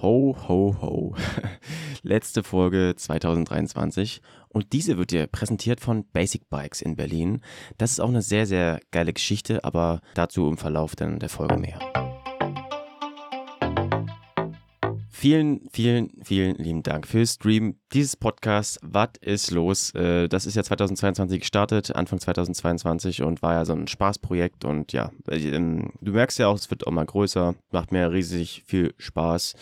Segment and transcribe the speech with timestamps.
[0.00, 1.16] Ho, ho, ho.
[2.02, 7.40] Letzte Folge 2023 und diese wird dir präsentiert von Basic Bikes in Berlin.
[7.78, 11.56] Das ist auch eine sehr, sehr geile Geschichte, aber dazu im Verlauf dann der Folge
[11.56, 11.80] mehr.
[15.10, 18.78] Vielen, vielen, vielen lieben Dank fürs Stream dieses Podcasts.
[18.82, 19.92] Was ist los?
[19.96, 24.92] Äh, das ist ja 2022 gestartet, Anfang 2022 und war ja so ein Spaßprojekt und
[24.92, 28.94] ja, ähm, du merkst ja auch, es wird auch mal größer, macht mir riesig viel
[28.96, 29.56] Spaß.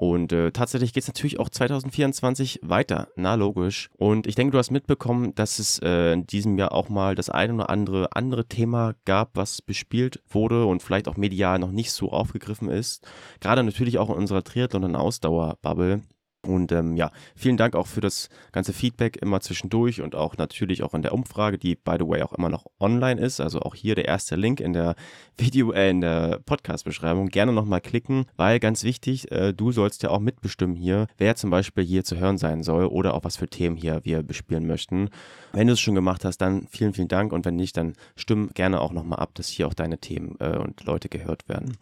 [0.00, 3.90] Und äh, tatsächlich geht es natürlich auch 2024 weiter, na logisch.
[3.98, 7.28] Und ich denke, du hast mitbekommen, dass es äh, in diesem Jahr auch mal das
[7.28, 11.92] eine oder andere andere Thema gab, was bespielt wurde und vielleicht auch medial noch nicht
[11.92, 13.06] so aufgegriffen ist.
[13.40, 16.00] Gerade natürlich auch in unserer Triathlon- und Ausdauer-Bubble.
[16.46, 20.82] Und ähm, ja, vielen Dank auch für das ganze Feedback immer zwischendurch und auch natürlich
[20.82, 23.40] auch in der Umfrage, die by the way auch immer noch online ist.
[23.40, 24.94] Also auch hier der erste Link in der
[25.36, 27.28] Video, äh, in der Podcast-Beschreibung.
[27.28, 31.50] Gerne nochmal klicken, weil ganz wichtig, äh, du sollst ja auch mitbestimmen hier, wer zum
[31.50, 35.10] Beispiel hier zu hören sein soll oder auch was für Themen hier wir bespielen möchten.
[35.52, 38.50] Wenn du es schon gemacht hast, dann vielen, vielen Dank und wenn nicht, dann stimm
[38.54, 41.76] gerne auch nochmal ab, dass hier auch deine Themen äh, und Leute gehört werden.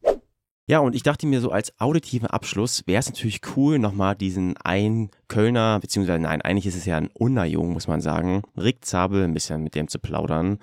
[0.69, 4.55] Ja, und ich dachte mir so als auditiven Abschluss wäre es natürlich cool, nochmal diesen
[4.59, 9.25] ein Kölner, beziehungsweise nein, eigentlich ist es ja ein Unerjung, muss man sagen, Rick Zabel
[9.25, 10.59] ein bisschen mit dem zu plaudern.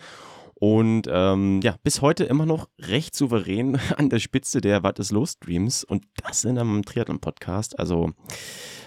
[0.53, 5.11] Und ähm, ja, bis heute immer noch recht souverän an der Spitze der Was ist
[5.11, 7.80] los Streams und das in einem Triathlon-Podcast.
[7.80, 8.11] Also,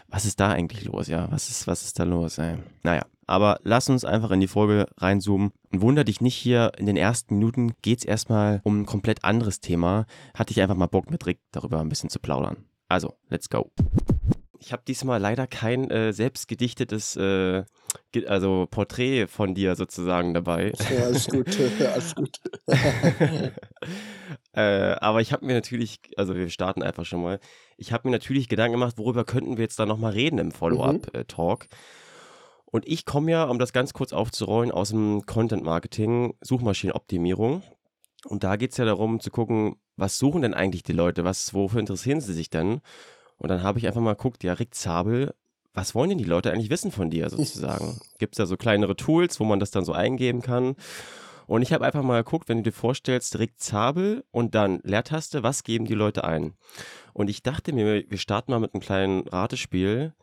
[0.09, 1.07] was ist da eigentlich los?
[1.07, 2.39] Ja, was ist, was ist da los?
[2.39, 2.57] Ey?
[2.83, 5.53] Naja, aber lass uns einfach in die Folge reinzoomen.
[5.71, 9.25] Und wunder dich nicht hier, in den ersten Minuten geht es erstmal um ein komplett
[9.25, 10.07] anderes Thema.
[10.35, 12.65] Hatte ich einfach mal Bock mit Rick darüber ein bisschen zu plaudern.
[12.89, 13.71] Also, let's go.
[14.61, 17.65] Ich habe diesmal leider kein äh, selbstgedichtetes äh,
[18.27, 20.73] also Porträt von dir sozusagen dabei.
[20.91, 22.41] Ja, alles gut, alles gut.
[24.53, 27.39] äh, aber ich habe mir natürlich, also wir starten einfach schon mal,
[27.77, 31.69] ich habe mir natürlich Gedanken gemacht, worüber könnten wir jetzt da nochmal reden im Follow-up-Talk.
[31.71, 31.77] Mhm.
[32.71, 37.63] Und ich komme ja, um das ganz kurz aufzurollen, aus dem Content Marketing, Suchmaschinenoptimierung.
[38.27, 41.25] Und da geht es ja darum zu gucken, was suchen denn eigentlich die Leute?
[41.25, 42.81] Was, wofür interessieren sie sich denn?
[43.39, 45.35] Und dann habe ich einfach mal geguckt, ja, Rick Zabel,
[45.73, 48.01] was wollen denn die Leute eigentlich wissen von dir sozusagen?
[48.19, 50.75] Gibt es da so kleinere Tools, wo man das dann so eingeben kann?
[51.47, 55.43] Und ich habe einfach mal geguckt, wenn du dir vorstellst, Rick Zabel und dann Leertaste,
[55.43, 56.55] was geben die Leute ein?
[57.15, 60.15] Und ich dachte mir, wir starten mal mit einem kleinen Ratespiel,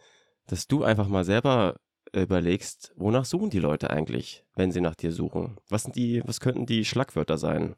[0.46, 1.78] dass du einfach mal selber
[2.14, 5.58] überlegst, wonach suchen die Leute eigentlich, wenn sie nach dir suchen?
[5.70, 7.76] Was sind die, was könnten die Schlagwörter sein?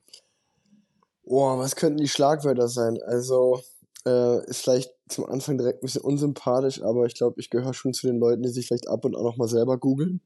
[1.24, 3.00] Boah, was könnten die Schlagwörter sein?
[3.06, 3.62] Also,
[4.08, 7.94] äh, ist vielleicht zum Anfang direkt ein bisschen unsympathisch, aber ich glaube, ich gehöre schon
[7.94, 10.22] zu den Leuten, die sich vielleicht ab und an auch mal selber googeln.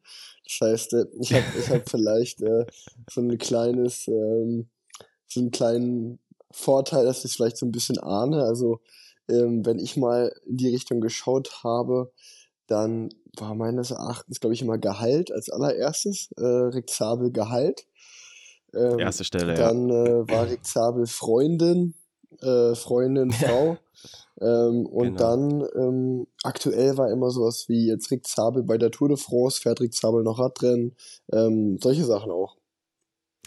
[0.45, 2.65] Das heißt, äh, ich habe ich hab vielleicht äh,
[3.09, 4.69] so ein kleines, ähm,
[5.27, 6.19] so einen kleinen
[6.51, 8.43] Vorteil, dass ich es vielleicht so ein bisschen ahne.
[8.43, 8.81] Also,
[9.29, 12.11] ähm, wenn ich mal in die Richtung geschaut habe,
[12.67, 16.29] dann war meines Erachtens, glaube ich, immer Gehalt als allererstes.
[16.37, 17.85] Äh, Rick Zabel Gehalt.
[18.73, 20.03] Ähm, Erste Stelle, dann, ja.
[20.03, 21.93] Dann äh, war Rick Zabel Freundin,
[22.41, 23.77] äh, Freundin, Frau.
[24.41, 25.19] ähm, und genau.
[25.19, 29.61] dann ähm, aktuell war immer sowas wie jetzt Rick Zabel bei der Tour de France,
[29.61, 30.95] fährt Rick Zabel noch Radrennen,
[31.31, 32.57] ähm, solche Sachen auch.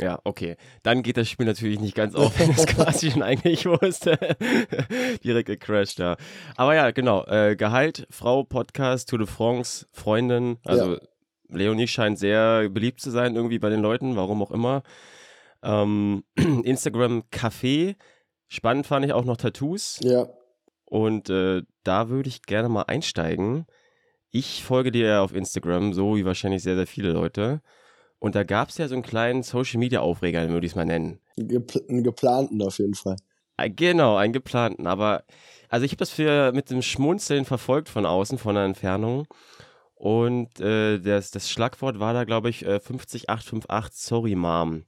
[0.01, 0.57] Ja, okay.
[0.83, 4.19] Dann geht das Spiel natürlich nicht ganz auf, wenn es quasi schon eigentlich wusste.
[5.25, 6.17] Direkt gecrashed, ja.
[6.57, 7.25] Aber ja, genau.
[7.27, 10.59] Äh, Gehalt, Frau, Podcast, Tour de France, Freundin.
[10.65, 11.01] Also ja.
[11.49, 14.83] Leonie scheint sehr beliebt zu sein irgendwie bei den Leuten, warum auch immer.
[15.63, 17.95] Ähm, Instagram Café.
[18.55, 19.99] Spannend fand ich auch noch Tattoos.
[20.01, 20.29] Ja.
[20.85, 23.67] Und äh, da würde ich gerne mal einsteigen.
[24.31, 27.63] Ich folge dir ja auf Instagram, so wie wahrscheinlich sehr, sehr viele Leute.
[28.21, 31.19] Und da gab es ja so einen kleinen Social-Media-Aufreger, würde ich es mal nennen.
[31.37, 33.17] einen geplanten auf jeden Fall.
[33.57, 34.87] Äh, genau, einen geplanten.
[34.87, 35.25] Aber,
[35.69, 39.27] also ich habe das für, mit dem Schmunzeln verfolgt von außen, von der Entfernung.
[39.97, 44.85] Und äh, das, das Schlagwort war da, glaube ich, äh, 50858, sorry, Mom.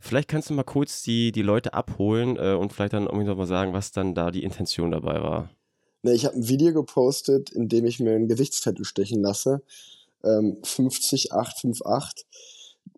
[0.00, 3.46] Vielleicht kannst du mal kurz die, die Leute abholen äh, und vielleicht dann irgendwie nochmal
[3.46, 5.50] sagen, was dann da die Intention dabei war.
[6.02, 9.62] Ne, ich habe ein Video gepostet, in dem ich mir ein Gesichtstattoo stechen lasse.
[10.24, 12.26] Ähm, 50858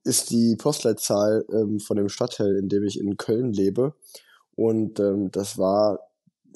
[0.05, 3.95] ist die Postleitzahl ähm, von dem Stadtteil, in dem ich in Köln lebe.
[4.55, 5.99] Und ähm, das war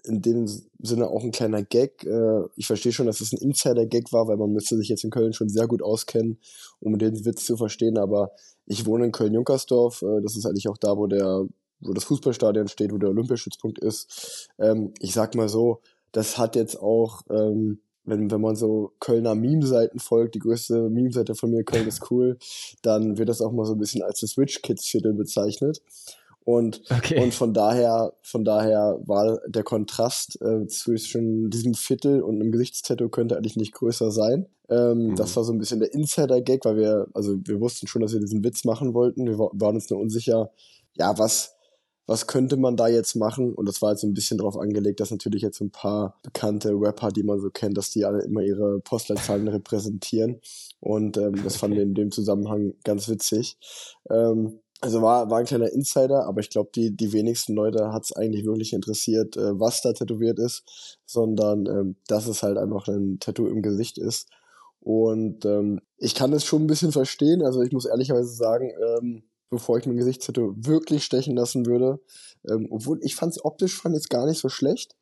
[0.06, 0.46] in dem
[0.80, 2.04] Sinne auch ein kleiner Gag.
[2.04, 5.10] Äh, ich verstehe schon, dass es ein Insider-Gag war, weil man müsste sich jetzt in
[5.10, 6.38] Köln schon sehr gut auskennen,
[6.80, 7.98] um den Witz zu verstehen.
[7.98, 8.30] Aber
[8.66, 10.02] ich wohne in Köln-Junkersdorf.
[10.02, 11.46] Äh, das ist eigentlich auch da, wo der,
[11.80, 14.50] wo das Fußballstadion steht, wo der Olympiastützpunkt ist.
[14.58, 15.80] Ähm, ich sag mal so,
[16.12, 21.34] das hat jetzt auch ähm, wenn, wenn man so Kölner Meme-Seiten folgt, die größte Meme-Seite
[21.34, 22.38] von mir, Köln ist cool,
[22.82, 25.82] dann wird das auch mal so ein bisschen als das Rich Kids Viertel bezeichnet.
[26.46, 27.20] Und, okay.
[27.20, 33.08] und von daher, von daher war der Kontrast äh, zwischen diesem Viertel und einem Gesichtstattoo
[33.08, 34.46] könnte eigentlich nicht größer sein.
[34.68, 35.16] Ähm, mhm.
[35.16, 38.20] Das war so ein bisschen der Insider-Gag, weil wir, also wir wussten schon, dass wir
[38.20, 39.26] diesen Witz machen wollten.
[39.26, 40.52] Wir waren uns nur unsicher,
[40.96, 41.56] ja, was,
[42.06, 43.52] was könnte man da jetzt machen?
[43.52, 46.70] Und das war jetzt so ein bisschen darauf angelegt, dass natürlich jetzt ein paar bekannte
[46.74, 50.40] Rapper, die man so kennt, dass die alle immer ihre Postleitzahlen repräsentieren.
[50.78, 53.58] Und ähm, das fanden wir in dem Zusammenhang ganz witzig.
[54.08, 58.04] Ähm, also war, war ein kleiner Insider, aber ich glaube, die, die wenigsten Leute hat
[58.04, 62.86] es eigentlich wirklich interessiert, äh, was da tätowiert ist, sondern ähm, dass es halt einfach
[62.88, 64.28] ein Tattoo im Gesicht ist.
[64.80, 67.42] Und ähm, ich kann es schon ein bisschen verstehen.
[67.42, 72.00] Also ich muss ehrlicherweise sagen, ähm, bevor ich mein Gesichtstattoo wirklich stechen lassen würde.
[72.48, 74.94] Ähm, obwohl ich fand es optisch fand jetzt gar nicht so schlecht.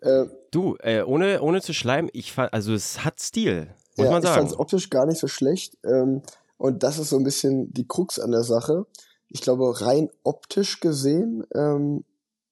[0.00, 4.12] Äh, du, äh, ohne, ohne zu schleimen, ich fand, also es hat Stil, muss ja,
[4.12, 4.34] man sagen.
[4.34, 5.78] Ich fand es optisch gar nicht so schlecht.
[5.84, 6.22] Ähm,
[6.56, 8.86] und das ist so ein bisschen die Krux an der Sache.
[9.28, 12.04] Ich glaube, rein optisch gesehen ähm,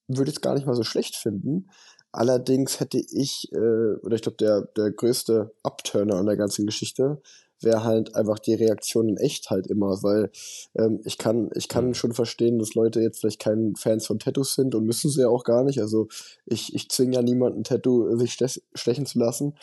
[0.09, 1.69] würde ich es gar nicht mal so schlecht finden.
[2.13, 7.23] Allerdings hätte ich, äh, oder ich glaube, der, der größte Upturner an der ganzen Geschichte
[7.63, 10.31] wäre halt einfach die Reaktion in echt halt immer, weil
[10.75, 11.95] ähm, ich kann, ich kann mhm.
[11.95, 15.29] schon verstehen, dass Leute jetzt vielleicht kein Fans von Tattoos sind und müssen sie ja
[15.29, 15.81] auch gar nicht.
[15.81, 16.09] Also
[16.45, 18.37] ich, ich zwinge ja niemanden Tattoo sich
[18.75, 19.55] stechen zu lassen.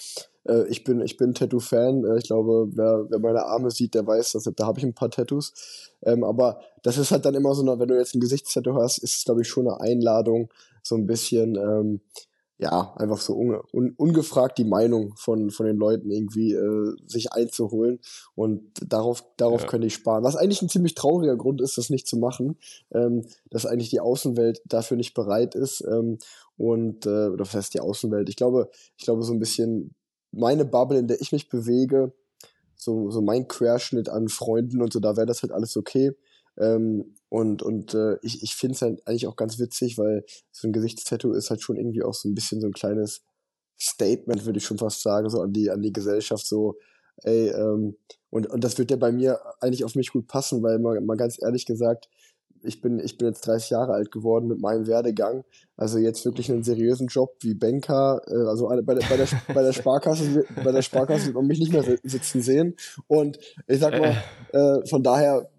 [0.48, 2.06] Äh, ich bin, ich bin Tattoo-Fan.
[2.06, 4.94] Äh, ich glaube, wer, wer meine Arme sieht, der weiß, dass da habe ich ein
[4.94, 5.54] paar Tattoos.
[6.04, 9.16] Ähm, aber das ist halt dann immer so, wenn du jetzt ein Gesichtstattoo hast, ist
[9.16, 10.50] es glaube ich schon eine Einladung,
[10.82, 12.02] so ein bisschen ähm,
[12.62, 17.32] ja, einfach so un, un, ungefragt die Meinung von, von den Leuten irgendwie äh, sich
[17.32, 18.00] einzuholen.
[18.36, 19.68] Und darauf, darauf ja.
[19.68, 20.26] könnte ich sparen.
[20.26, 22.58] Was eigentlich ein ziemlich trauriger Grund ist, das nicht zu machen,
[22.92, 25.86] ähm, dass eigentlich die Außenwelt dafür nicht bereit ist.
[25.90, 26.18] Ähm,
[26.58, 28.28] und, äh, oder was heißt die Außenwelt?
[28.28, 29.96] Ich glaube, ich glaube, so ein bisschen
[30.32, 32.14] meine Bubble, in der ich mich bewege,
[32.76, 36.16] so, so mein Querschnitt an Freunden und so, da wäre das halt alles okay.
[36.58, 40.68] Ähm, und und äh, ich, ich finde es halt eigentlich auch ganz witzig, weil so
[40.68, 43.22] ein Gesichtstattoo ist halt schon irgendwie auch so ein bisschen so ein kleines
[43.80, 46.78] Statement, würde ich schon fast sagen, so an die, an die Gesellschaft, so,
[47.24, 47.96] ey, ähm,
[48.30, 51.18] und, und das wird ja bei mir eigentlich auf mich gut passen, weil mal, mal
[51.18, 52.10] ganz ehrlich gesagt,
[52.64, 55.44] ich bin, ich bin jetzt 30 Jahre alt geworden mit meinem Werdegang.
[55.78, 59.64] Also jetzt wirklich einen seriösen Job wie Banker, äh, also bei der, bei der, bei
[59.64, 62.76] der Sparkasse, bei der Sparkasse wird man mich nicht mehr sitzen sehen.
[63.08, 64.16] Und ich sag mal,
[64.52, 65.50] äh, von daher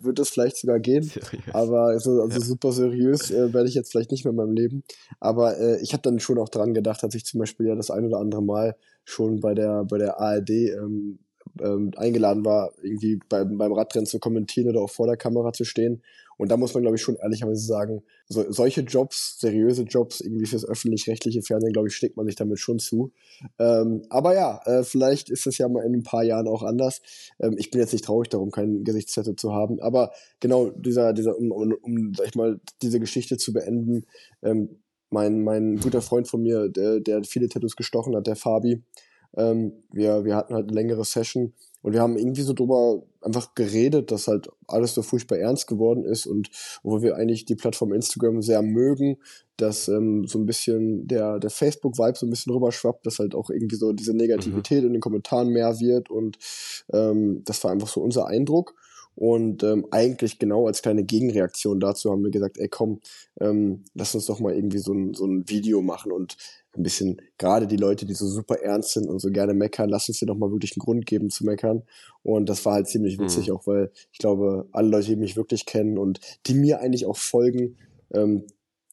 [0.00, 1.02] wird es vielleicht sogar gehen.
[1.02, 1.54] Seriös.
[1.54, 2.44] Aber so, also ja.
[2.44, 4.84] super seriös äh, werde ich jetzt vielleicht nicht mehr in meinem Leben.
[5.20, 7.90] Aber äh, ich habe dann schon auch dran gedacht, dass ich zum Beispiel ja das
[7.90, 11.18] ein oder andere Mal schon bei der, bei der ARD ähm,
[11.62, 15.64] ähm, eingeladen war, irgendwie beim, beim Radrennen zu kommentieren oder auch vor der Kamera zu
[15.64, 16.02] stehen.
[16.38, 20.46] Und da muss man, glaube ich, schon ehrlicherweise sagen, so, solche Jobs, seriöse Jobs, irgendwie
[20.46, 23.12] fürs öffentlich-rechtliche Fernsehen, glaube ich, steckt man sich damit schon zu.
[23.58, 27.00] Ähm, aber ja, äh, vielleicht ist es ja mal in ein paar Jahren auch anders.
[27.40, 29.80] Ähm, ich bin jetzt nicht traurig darum, kein Gesichtstattoo zu haben.
[29.80, 34.04] Aber genau, dieser, dieser, um, um, um sag ich mal, diese Geschichte zu beenden,
[34.42, 38.82] ähm, mein, mein guter Freund von mir, der, der viele Tattoos gestochen hat, der Fabi,
[39.36, 41.52] ähm, wir, wir hatten halt eine längere Session
[41.82, 46.04] und wir haben irgendwie so drüber einfach geredet, dass halt alles so furchtbar ernst geworden
[46.04, 46.50] ist und
[46.82, 49.18] wo wir eigentlich die Plattform Instagram sehr mögen,
[49.56, 53.50] dass ähm, so ein bisschen der, der Facebook-Vibe so ein bisschen rüberschwappt, dass halt auch
[53.50, 54.88] irgendwie so diese Negativität mhm.
[54.88, 56.38] in den Kommentaren mehr wird und
[56.92, 58.74] ähm, das war einfach so unser Eindruck.
[59.16, 63.00] Und ähm, eigentlich genau als kleine Gegenreaktion dazu haben wir gesagt, ey komm,
[63.40, 66.36] ähm, lass uns doch mal irgendwie so ein, so ein Video machen und
[66.76, 70.08] ein bisschen, gerade die Leute, die so super ernst sind und so gerne meckern, lass
[70.08, 71.82] uns dir doch mal wirklich einen Grund geben zu meckern.
[72.22, 73.56] Und das war halt ziemlich witzig, mhm.
[73.56, 77.16] auch weil ich glaube, alle Leute, die mich wirklich kennen und die mir eigentlich auch
[77.16, 77.76] folgen,
[78.12, 78.44] ähm,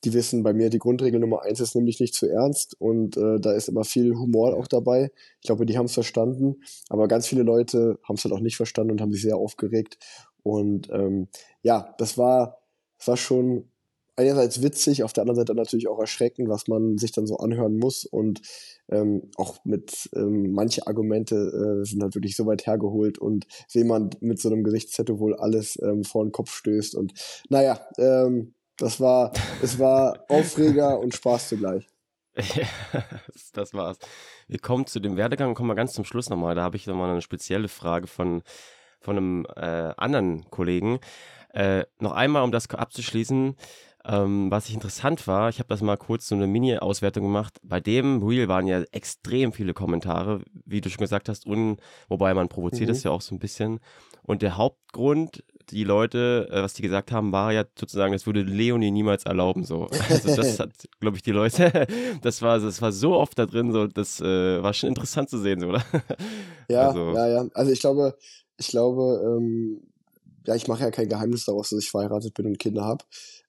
[0.03, 3.39] die wissen bei mir, die Grundregel Nummer eins ist nämlich nicht zu ernst und äh,
[3.39, 5.11] da ist immer viel Humor auch dabei.
[5.41, 8.57] Ich glaube, die haben es verstanden, aber ganz viele Leute haben es halt auch nicht
[8.57, 9.97] verstanden und haben sich sehr aufgeregt.
[10.43, 11.27] Und ähm,
[11.61, 12.59] ja, das war,
[12.97, 13.69] das war schon
[14.15, 17.77] einerseits witzig, auf der anderen Seite natürlich auch erschreckend, was man sich dann so anhören
[17.77, 18.41] muss und
[18.89, 23.83] ähm, auch mit ähm, manche Argumente äh, sind halt wirklich so weit hergeholt und wie
[23.83, 27.13] man mit so einem Gesichtszettel wohl alles ähm, vor den Kopf stößt und
[27.49, 31.87] naja, ähm, das war, es war Aufreger und Spaß zugleich.
[32.35, 32.67] Ja,
[33.53, 33.97] das war's.
[34.47, 36.55] Wir kommen zu dem Werdegang und kommen mal ganz zum Schluss nochmal.
[36.55, 38.41] Da habe ich nochmal eine spezielle Frage von,
[38.99, 40.99] von einem äh, anderen Kollegen.
[41.53, 43.55] Äh, noch einmal, um das abzuschließen,
[44.05, 47.59] ähm, was ich interessant war, ich habe das mal kurz so eine Mini-Auswertung gemacht.
[47.63, 51.77] Bei dem Reel waren ja extrem viele Kommentare, wie du schon gesagt hast, und
[52.09, 52.95] wobei man provoziert mhm.
[52.95, 53.79] es ja auch so ein bisschen.
[54.23, 58.41] Und der Hauptgrund, die Leute, äh, was die gesagt haben, war ja sozusagen, das würde
[58.41, 59.63] Leonie niemals erlauben.
[59.63, 59.87] So.
[60.09, 61.87] Also das hat, glaube ich, die Leute,
[62.21, 65.39] das war, das war so oft da drin, so, das äh, war schon interessant zu
[65.39, 65.83] sehen, so, oder?
[66.69, 67.13] Ja, also.
[67.13, 67.45] ja, ja.
[67.53, 68.15] Also ich glaube,
[68.57, 69.81] ich glaube, ähm,
[70.45, 73.03] ja, ich mache ja kein Geheimnis daraus, dass ich verheiratet bin und Kinder habe.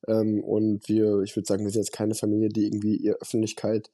[0.07, 3.91] Ähm, und wir, ich würde sagen, wir sind jetzt keine Familie, die irgendwie ihr Öffentlichkeit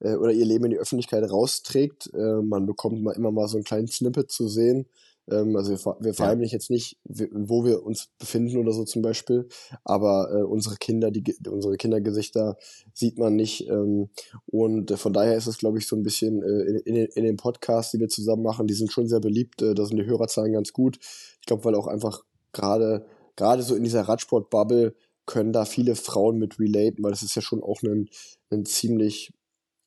[0.00, 2.10] äh, oder ihr Leben in die Öffentlichkeit rausträgt.
[2.14, 4.86] Äh, man bekommt mal immer mal so einen kleinen Snippet zu sehen.
[5.30, 6.56] Ähm, also wir, wir verheimlichen ja.
[6.58, 9.48] jetzt nicht, wo wir uns befinden oder so zum Beispiel,
[9.84, 12.56] aber äh, unsere Kinder, die, unsere Kindergesichter
[12.94, 13.68] sieht man nicht.
[13.68, 14.10] Ähm,
[14.46, 17.36] und äh, von daher ist es, glaube ich, so ein bisschen äh, in, in, den
[17.36, 19.62] Podcasts, die wir zusammen machen, die sind schon sehr beliebt.
[19.62, 20.98] Äh, da sind die Hörerzahlen ganz gut.
[21.40, 23.06] Ich glaube, weil auch einfach gerade
[23.40, 27.42] gerade so in dieser Radsport-Bubble können da viele Frauen mit relaten, weil das ist ja
[27.42, 28.08] schon auch ein,
[28.50, 29.32] ein ziemlich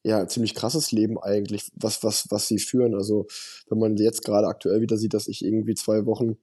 [0.04, 2.94] ja, ziemlich krasses Leben eigentlich, was, was, was sie führen.
[2.94, 3.26] Also,
[3.70, 6.38] wenn man jetzt gerade aktuell wieder sieht, dass ich irgendwie zwei Wochen,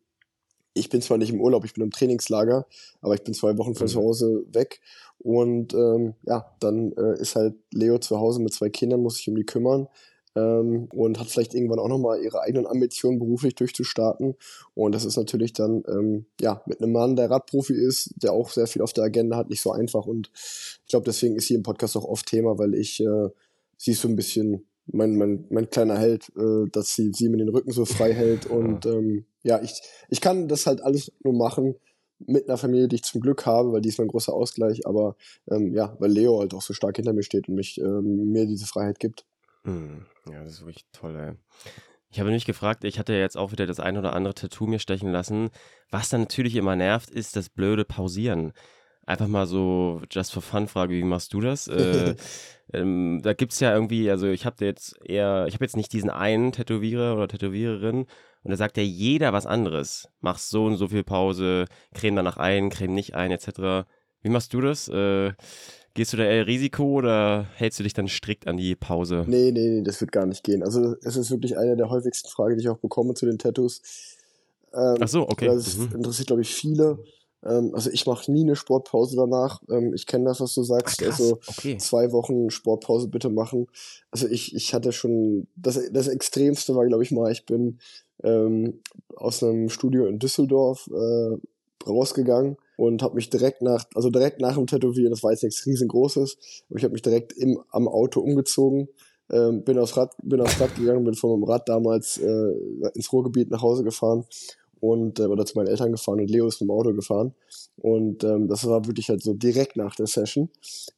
[0.72, 2.66] ich bin zwar nicht im Urlaub, ich bin im Trainingslager,
[3.02, 3.90] aber ich bin zwei Wochen von mhm.
[3.90, 4.80] zu Hause weg
[5.18, 9.28] und ähm, ja, dann äh, ist halt Leo zu Hause mit zwei Kindern, muss sich
[9.28, 9.88] um die kümmern
[10.36, 14.36] ähm, und hat vielleicht irgendwann auch nochmal ihre eigenen Ambitionen beruflich durchzustarten.
[14.74, 18.50] Und das ist natürlich dann, ähm, ja, mit einem Mann, der Radprofi ist, der auch
[18.50, 20.06] sehr viel auf der Agenda hat, nicht so einfach.
[20.06, 23.28] Und ich glaube, deswegen ist hier im Podcast auch oft Thema, weil ich äh,
[23.80, 27.38] sie ist so ein bisschen mein, mein, mein kleiner Held, äh, dass sie, sie mir
[27.38, 28.46] den Rücken so frei hält.
[28.50, 31.76] Und ähm, ja, ich, ich kann das halt alles nur machen
[32.18, 35.16] mit einer Familie, die ich zum Glück habe, weil die ist mein großer Ausgleich, aber
[35.50, 38.46] ähm, ja, weil Leo halt auch so stark hinter mir steht und mich ähm, mir
[38.46, 39.24] diese Freiheit gibt.
[39.64, 41.32] Hm, ja, das ist wirklich toll, ey.
[42.10, 44.80] Ich habe mich gefragt, ich hatte jetzt auch wieder das ein oder andere Tattoo mir
[44.80, 45.48] stechen lassen.
[45.90, 48.52] Was dann natürlich immer nervt, ist das blöde Pausieren.
[49.06, 51.68] Einfach mal so, just for fun Frage, wie machst du das?
[51.68, 52.14] äh,
[52.72, 55.92] ähm, da gibt es ja irgendwie, also ich habe jetzt eher, ich habe jetzt nicht
[55.92, 58.06] diesen einen Tätowierer oder Tätowiererin
[58.42, 60.08] und da sagt ja jeder was anderes.
[60.20, 63.86] Machst so und so viel Pause, creme danach ein, creme nicht ein, etc.
[64.22, 64.88] Wie machst du das?
[64.88, 65.32] Äh,
[65.94, 69.24] Gehst du da eher Risiko oder hältst du dich dann strikt an die Pause?
[69.26, 70.62] Nee, nee, nee, das wird gar nicht gehen.
[70.62, 73.82] Also es ist wirklich eine der häufigsten Fragen, die ich auch bekomme zu den Tattoos.
[74.72, 75.46] Ähm, Ach so, okay.
[75.46, 75.96] Das mhm.
[75.96, 77.02] interessiert, glaube ich, viele.
[77.44, 79.62] Ähm, also ich mache nie eine Sportpause danach.
[79.70, 81.02] Ähm, ich kenne das, was du sagst.
[81.02, 81.76] Ach, also okay.
[81.78, 83.66] zwei Wochen Sportpause bitte machen.
[84.10, 87.78] Also ich, ich hatte schon, das, das Extremste war, glaube ich, mal, ich bin
[88.22, 88.80] ähm,
[89.16, 91.36] aus einem Studio in Düsseldorf äh,
[91.86, 95.64] rausgegangen und habe mich direkt nach, also direkt nach dem Tätowieren, das war jetzt nichts
[95.64, 96.36] riesengroßes,
[96.68, 98.88] aber ich habe mich direkt im, am Auto umgezogen,
[99.30, 102.52] ähm, bin aufs Rad, bin aufs Rad gegangen, bin von meinem Rad damals äh,
[102.94, 104.26] ins Ruhrgebiet nach Hause gefahren
[104.80, 107.34] und äh, oder zu meinen Eltern gefahren und Leo ist mit dem Auto gefahren
[107.76, 110.50] und ähm, das war wirklich halt so direkt nach der Session.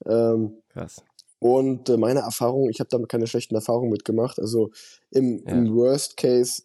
[0.07, 1.03] Ähm, Krass.
[1.43, 4.39] Und äh, meine Erfahrung, ich habe damit keine schlechten Erfahrungen mitgemacht.
[4.39, 4.71] Also
[5.11, 5.55] im, ja.
[5.55, 6.63] im Worst Case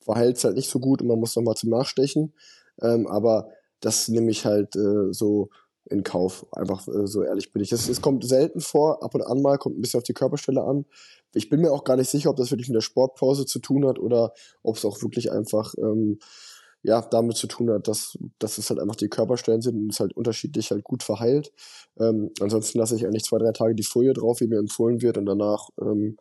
[0.00, 2.34] verhält es halt nicht so gut und man muss nochmal zum Nachstechen.
[2.82, 3.48] Ähm, aber
[3.80, 5.48] das nehme ich halt äh, so
[5.88, 6.46] in Kauf.
[6.52, 7.72] Einfach äh, so ehrlich bin ich.
[7.72, 10.62] Es, es kommt selten vor, ab und an mal, kommt ein bisschen auf die Körperstelle
[10.62, 10.84] an.
[11.32, 13.86] Ich bin mir auch gar nicht sicher, ob das wirklich mit der Sportpause zu tun
[13.86, 16.18] hat oder ob es auch wirklich einfach ähm,
[16.82, 20.00] ja, damit zu tun hat, dass, dass es halt einfach die Körperstellen sind und es
[20.00, 21.52] halt unterschiedlich halt gut verheilt.
[21.98, 25.18] Ähm, ansonsten lasse ich eigentlich zwei, drei Tage die Folie drauf, wie mir empfohlen wird
[25.18, 26.16] und danach ähm,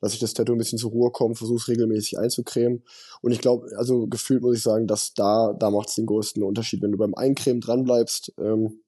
[0.00, 2.82] lasse ich das Tattoo ein bisschen zur Ruhe kommen, versuche es regelmäßig einzucremen.
[3.22, 6.42] Und ich glaube, also gefühlt muss ich sagen, dass da, da macht es den größten
[6.42, 6.82] Unterschied.
[6.82, 8.80] Wenn du beim Eincremen dranbleibst ähm,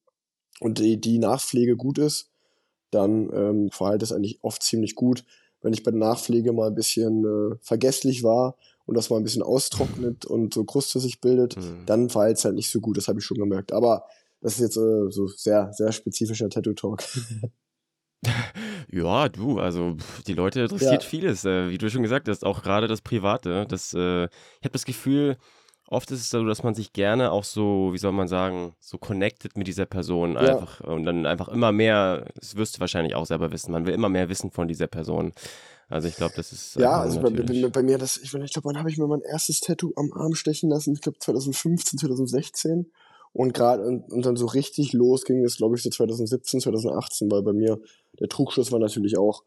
[0.61, 2.31] und die, die Nachpflege gut ist,
[2.91, 5.25] dann ähm, verhält es eigentlich oft ziemlich gut.
[5.61, 9.25] Wenn ich bei der Nachpflege mal ein bisschen äh, vergesslich war und das mal ein
[9.25, 11.87] bisschen austrocknet und so Kruste sich bildet, mhm.
[11.87, 13.73] dann verhält es halt nicht so gut, das habe ich schon gemerkt.
[13.73, 14.05] Aber
[14.41, 17.03] das ist jetzt äh, so sehr, sehr spezifischer Tattoo-Talk.
[18.89, 19.97] Ja, du, also
[20.27, 21.09] die Leute interessiert ja.
[21.09, 23.67] vieles, äh, wie du schon gesagt hast, auch gerade das Private.
[23.69, 25.39] Das, äh, ich habe das Gefühl,
[25.87, 28.99] oft ist es so, dass man sich gerne auch so, wie soll man sagen, so
[28.99, 30.41] connected mit dieser Person ja.
[30.41, 33.95] einfach und dann einfach immer mehr, das wirst du wahrscheinlich auch selber wissen, man will
[33.95, 35.33] immer mehr wissen von dieser Person.
[35.89, 36.77] Also ich glaube, das ist.
[36.77, 39.21] Ja, also bei, bei, bei, mir, das, ich, ich glaube, wann habe ich mir mein
[39.23, 40.95] erstes Tattoo am Arm stechen lassen?
[40.95, 42.91] Ich glaube 2015, 2016.
[43.35, 47.31] Und gerade und, und dann so richtig los ging es, glaube ich, so 2017, 2018,
[47.31, 47.81] weil bei mir
[48.21, 49.43] der Trugschluss war natürlich auch,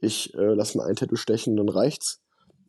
[0.00, 2.20] ich äh, lasse mir ein Tattoo stechen, dann reicht's.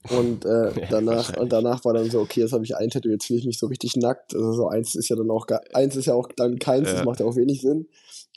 [0.09, 3.25] Und äh, danach und danach war dann so, okay, jetzt habe ich ein Tattoo, jetzt
[3.25, 4.35] fühle ich mich so richtig nackt.
[4.35, 6.95] Also so eins ist ja dann auch eins ist ja auch dann keins, ja.
[6.95, 7.87] das macht ja auch wenig Sinn.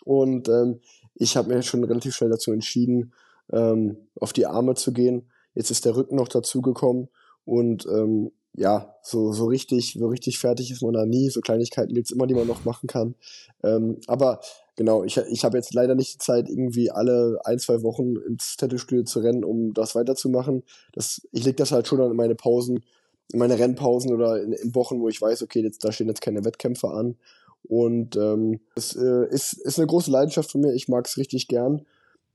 [0.05, 0.81] Und ähm,
[1.15, 3.13] ich habe mir schon relativ schnell dazu entschieden,
[3.53, 5.31] ähm, auf die Arme zu gehen.
[5.55, 7.09] Jetzt ist der Rücken noch dazugekommen
[7.45, 11.31] und ähm, ja, so, so richtig, so richtig fertig ist man da nie.
[11.31, 13.15] So Kleinigkeiten gibt's immer, die man noch machen kann.
[13.63, 14.41] Ähm, aber
[14.77, 18.57] genau, ich, ich habe jetzt leider nicht die Zeit, irgendwie alle ein, zwei Wochen ins
[18.57, 20.65] Tattoo-Studio zu rennen, um das weiterzumachen.
[20.93, 22.85] Das, ich leg das halt schon an meine Pausen,
[23.33, 26.23] in meine Rennpausen oder in, in Wochen, wo ich weiß, okay, jetzt, da stehen jetzt
[26.23, 27.17] keine Wettkämpfe an.
[27.63, 30.73] Und ähm, es äh, ist, ist eine große Leidenschaft von mir.
[30.73, 31.87] Ich mag es richtig gern.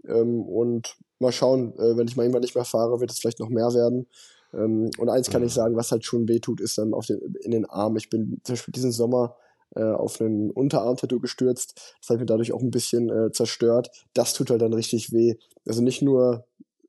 [0.07, 3.39] Ähm, und mal schauen, äh, wenn ich mal irgendwann nicht mehr fahre, wird es vielleicht
[3.39, 4.07] noch mehr werden.
[4.53, 7.51] Ähm, und eins kann ich sagen, was halt schon wehtut, ist dann auf den, in
[7.51, 7.97] den Armen.
[7.97, 9.35] Ich bin zum Beispiel diesen Sommer
[9.75, 11.95] äh, auf einen Unterarm-Tattoo gestürzt.
[12.01, 13.89] Das hat mir dadurch auch ein bisschen äh, zerstört.
[14.13, 15.35] Das tut halt dann richtig weh.
[15.65, 16.45] Also nicht nur,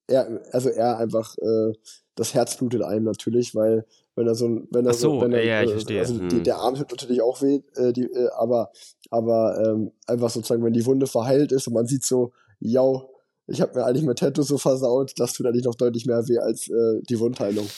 [0.06, 1.72] er, also er einfach, äh,
[2.16, 5.32] das Herz blutet einem natürlich, weil wenn er so ein, wenn er Ach so, wenn
[5.32, 6.00] er, ja, ich äh, verstehe.
[6.00, 6.28] also Hm.
[6.28, 8.70] die, der Arm tut natürlich auch weh, äh, die, äh, aber
[9.10, 12.32] aber ähm, einfach sozusagen, wenn die Wunde verheilt ist und man sieht so,
[12.64, 13.02] ja,
[13.46, 16.38] ich habe mir eigentlich mein Tattoo so versaut, das tut eigentlich noch deutlich mehr weh
[16.38, 17.68] als äh, die Wundheilung.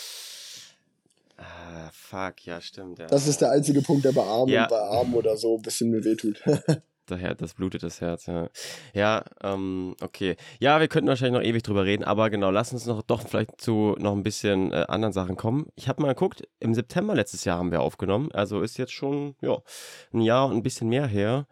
[1.36, 2.98] Ah, fuck, ja, stimmt.
[2.98, 3.06] Ja.
[3.06, 4.66] Das ist der einzige Punkt, der bei Armen, Ja.
[4.68, 6.40] bei Armen oder so ein bisschen mir wehtut.
[7.06, 8.48] Daher, das blutet das Herz, ja.
[8.92, 10.36] Ja, ähm, okay.
[10.58, 13.60] Ja, wir könnten wahrscheinlich noch ewig drüber reden, aber genau, lass uns noch doch vielleicht
[13.60, 15.66] zu noch ein bisschen äh, anderen Sachen kommen.
[15.76, 19.36] Ich habe mal geguckt, im September letztes Jahr haben wir aufgenommen, also ist jetzt schon,
[19.40, 19.58] ja,
[20.12, 21.46] ein Jahr und ein bisschen mehr her.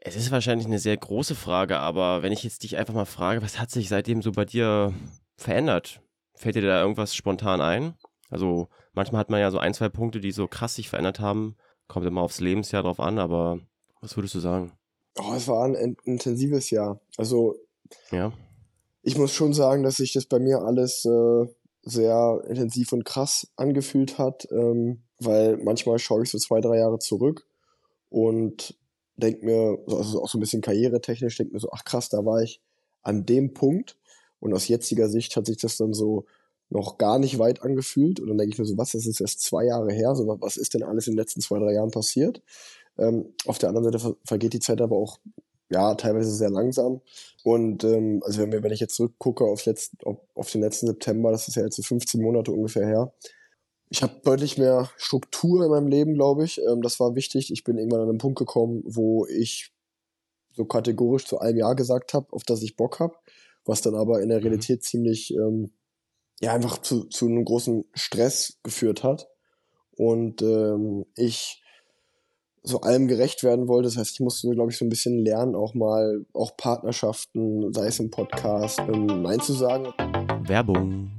[0.00, 3.42] Es ist wahrscheinlich eine sehr große Frage, aber wenn ich jetzt dich einfach mal frage,
[3.42, 4.94] was hat sich seitdem so bei dir
[5.36, 6.00] verändert?
[6.34, 7.94] Fällt dir da irgendwas spontan ein?
[8.30, 11.56] Also manchmal hat man ja so ein, zwei Punkte, die so krass sich verändert haben.
[11.88, 13.58] Kommt immer aufs Lebensjahr drauf an, aber
[14.00, 14.72] was würdest du sagen?
[15.18, 17.00] Oh, es war ein in- intensives Jahr.
[17.16, 17.56] Also
[18.12, 18.32] Ja.
[19.02, 21.46] ich muss schon sagen, dass sich das bei mir alles äh,
[21.82, 27.00] sehr intensiv und krass angefühlt hat, ähm, weil manchmal schaue ich so zwei, drei Jahre
[27.00, 27.48] zurück
[28.10, 28.77] und
[29.18, 32.42] denke mir, also auch so ein bisschen karrieretechnisch, denke mir so, ach krass, da war
[32.42, 32.60] ich
[33.02, 33.96] an dem Punkt
[34.40, 36.24] und aus jetziger Sicht hat sich das dann so
[36.70, 39.40] noch gar nicht weit angefühlt und dann denke ich mir so, was, das ist erst
[39.40, 42.42] zwei Jahre her, so was ist denn alles in den letzten zwei, drei Jahren passiert?
[42.98, 45.18] Ähm, auf der anderen Seite ver vergeht die Zeit aber auch
[45.70, 47.00] ja, teilweise sehr langsam.
[47.44, 50.86] Und ähm, also wenn, wir, wenn ich jetzt zurückgucke auf, letzt, auf, auf den letzten
[50.86, 53.12] September, das ist ja jetzt so 15 Monate ungefähr her,
[53.90, 56.60] ich habe deutlich mehr Struktur in meinem Leben, glaube ich.
[56.60, 57.50] Ähm, das war wichtig.
[57.52, 59.72] Ich bin irgendwann an einen Punkt gekommen, wo ich
[60.52, 63.14] so kategorisch zu einem Ja gesagt habe, auf das ich Bock habe,
[63.64, 64.44] was dann aber in der Mhm.
[64.44, 65.72] Realität ziemlich, ähm,
[66.40, 69.28] ja, einfach zu, zu einem großen Stress geführt hat.
[69.96, 71.62] Und ähm, ich
[72.62, 73.88] so allem gerecht werden wollte.
[73.88, 77.86] Das heißt, ich musste, glaube ich, so ein bisschen lernen, auch mal, auch Partnerschaften, sei
[77.86, 79.92] es im Podcast, ähm, Nein zu sagen.
[80.46, 81.10] Werbung.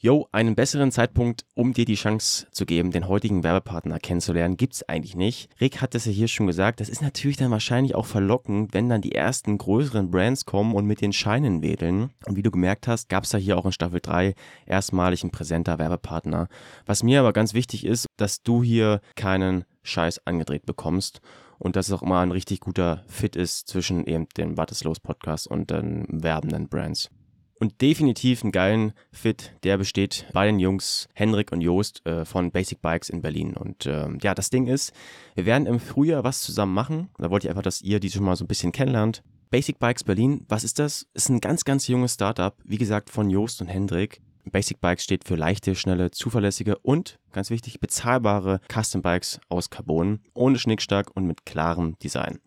[0.00, 4.88] Yo, einen besseren Zeitpunkt, um dir die Chance zu geben, den heutigen Werbepartner kennenzulernen, gibt's
[4.88, 5.50] eigentlich nicht.
[5.60, 8.88] Rick hat es ja hier schon gesagt, das ist natürlich dann wahrscheinlich auch verlockend, wenn
[8.88, 12.10] dann die ersten größeren Brands kommen und mit den Scheinen wedeln.
[12.26, 15.80] Und wie du gemerkt hast, gab's da hier auch in Staffel 3 erstmalig ein präsenter
[15.80, 16.46] Werbepartner.
[16.86, 21.20] Was mir aber ganz wichtig ist, dass du hier keinen Scheiß angedreht bekommst
[21.58, 25.48] und dass es auch immer ein richtig guter Fit ist zwischen eben dem Warteslos Podcast
[25.48, 27.10] und den werbenden Brands.
[27.60, 32.52] Und definitiv einen geilen Fit, der besteht bei den Jungs Henrik und Joost äh, von
[32.52, 33.56] Basic Bikes in Berlin.
[33.56, 34.92] Und ähm, ja, das Ding ist,
[35.34, 37.08] wir werden im Frühjahr was zusammen machen.
[37.18, 39.24] Da wollte ich einfach, dass ihr die schon mal so ein bisschen kennenlernt.
[39.50, 41.06] Basic Bikes Berlin, was ist das?
[41.14, 44.20] Ist ein ganz, ganz junges Startup, wie gesagt, von Joost und Hendrik.
[44.50, 50.20] Basic Bikes steht für leichte, schnelle, zuverlässige und, ganz wichtig, bezahlbare Custom Bikes aus Carbon,
[50.34, 52.38] ohne Schnickschnack und mit klarem Design.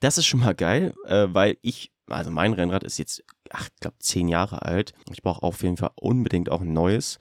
[0.00, 3.80] Das ist schon mal geil, äh, weil ich, also mein Rennrad ist jetzt, ach, ich
[3.80, 4.92] glaube, zehn Jahre alt.
[5.10, 7.18] Ich brauche auf jeden Fall unbedingt auch ein neues.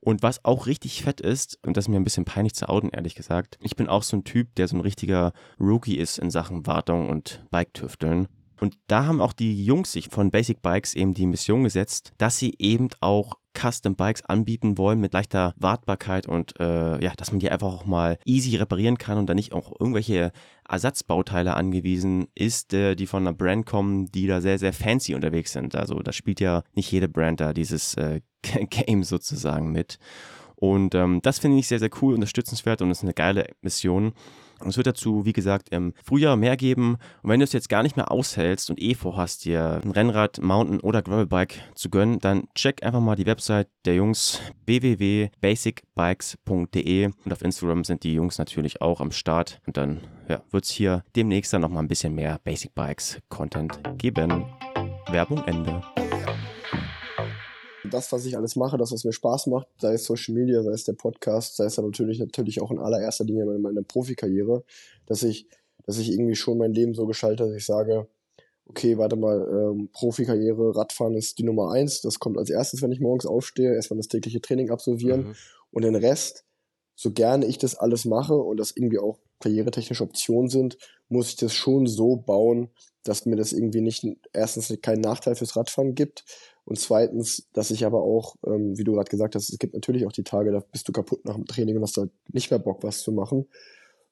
[0.00, 2.90] Und was auch richtig fett ist, und das ist mir ein bisschen peinlich zu outen,
[2.90, 6.30] ehrlich gesagt, ich bin auch so ein Typ, der so ein richtiger Rookie ist in
[6.30, 8.28] Sachen Wartung und Bike-Tüfteln.
[8.60, 12.38] Und da haben auch die Jungs sich von Basic Bikes eben die Mission gesetzt, dass
[12.38, 17.40] sie eben auch Custom Bikes anbieten wollen mit leichter Wartbarkeit und äh, ja, dass man
[17.40, 20.32] die einfach auch mal easy reparieren kann und dann nicht auch irgendwelche
[20.68, 25.52] Ersatzbauteile angewiesen ist, äh, die von einer Brand kommen, die da sehr, sehr fancy unterwegs
[25.52, 25.74] sind.
[25.74, 29.98] Also da spielt ja nicht jede Brand da dieses äh, Game sozusagen mit.
[30.54, 34.12] Und ähm, das finde ich sehr, sehr cool, unterstützenswert und ist eine geile Mission.
[34.60, 36.98] Und es wird dazu, wie gesagt, im Frühjahr mehr geben.
[37.22, 40.40] Und wenn du es jetzt gar nicht mehr aushältst und eh vorhast, dir ein Rennrad,
[40.40, 47.32] Mountain oder Gravelbike zu gönnen, dann check einfach mal die Website der Jungs www.basicbikes.de und
[47.32, 49.60] auf Instagram sind die Jungs natürlich auch am Start.
[49.66, 53.80] Und dann ja, wird es hier demnächst dann nochmal ein bisschen mehr Basic Bikes Content
[53.98, 54.46] geben.
[55.10, 55.82] Werbung Ende.
[57.90, 60.72] Das, was ich alles mache, das, was mir Spaß macht, sei es Social Media, sei
[60.72, 64.64] es der Podcast, sei es dann natürlich, natürlich auch in allererster Linie meine, meine Profikarriere,
[65.06, 65.46] dass ich,
[65.84, 68.06] dass ich irgendwie schon mein Leben so gestalte, dass ich sage,
[68.66, 72.92] okay, warte mal, ähm, Profikarriere, Radfahren ist die Nummer eins, das kommt als erstes, wenn
[72.92, 75.34] ich morgens aufstehe, erstmal das tägliche Training absolvieren Mhm.
[75.70, 76.44] und den Rest,
[76.94, 81.36] so gerne ich das alles mache und das irgendwie auch karrieretechnische Optionen sind, muss ich
[81.36, 82.70] das schon so bauen,
[83.02, 86.24] dass mir das irgendwie nicht erstens keinen Nachteil fürs Radfahren gibt
[86.64, 90.06] und zweitens, dass ich aber auch, ähm, wie du gerade gesagt hast, es gibt natürlich
[90.06, 92.58] auch die Tage, da bist du kaputt nach dem Training und hast halt nicht mehr
[92.60, 93.46] Bock, was zu machen.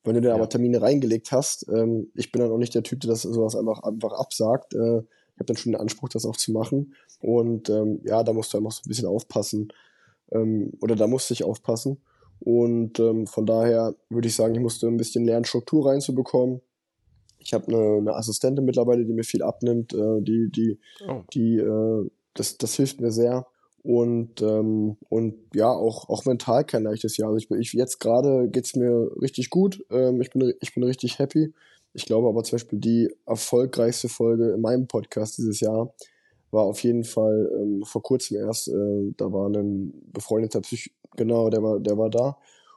[0.05, 0.35] Wenn du dann Ja.
[0.37, 3.57] aber Termine reingelegt hast, ähm, ich bin dann auch nicht der Typ, der das sowas
[3.57, 4.73] einfach, einfach absagt.
[4.75, 6.95] Äh, ich habe dann schon den Anspruch, das auch zu machen.
[7.21, 9.69] Und ähm, ja, da musst du einfach so ein bisschen aufpassen.
[10.33, 12.01] Ähm, oder da musste ich aufpassen.
[12.41, 16.61] Und ähm, von daher würde ich sagen, ich musste ein bisschen lernen, Struktur reinzubekommen.
[17.39, 21.23] Ich habe eine, eine Assistentin mittlerweile, die mir viel abnimmt, äh, die, die, oh.
[21.33, 23.47] die, äh, das, das hilft mir sehr.
[23.83, 27.27] Und, ähm, und ja, auch, auch mental kann ich das ja.
[27.27, 29.85] Also ich, ich jetzt gerade geht's mir richtig gut.
[29.91, 31.55] Ähm, ich, bin, ich bin richtig happy.
[31.93, 35.95] Ich glaube aber zum Beispiel die erfolgreichste Folge in meinem Podcast dieses Jahr
[36.51, 41.51] war auf jeden Fall ähm, vor kurzem erst, äh, da war ein befreundeter Psych, genau,
[41.51, 42.37] der war, der war da.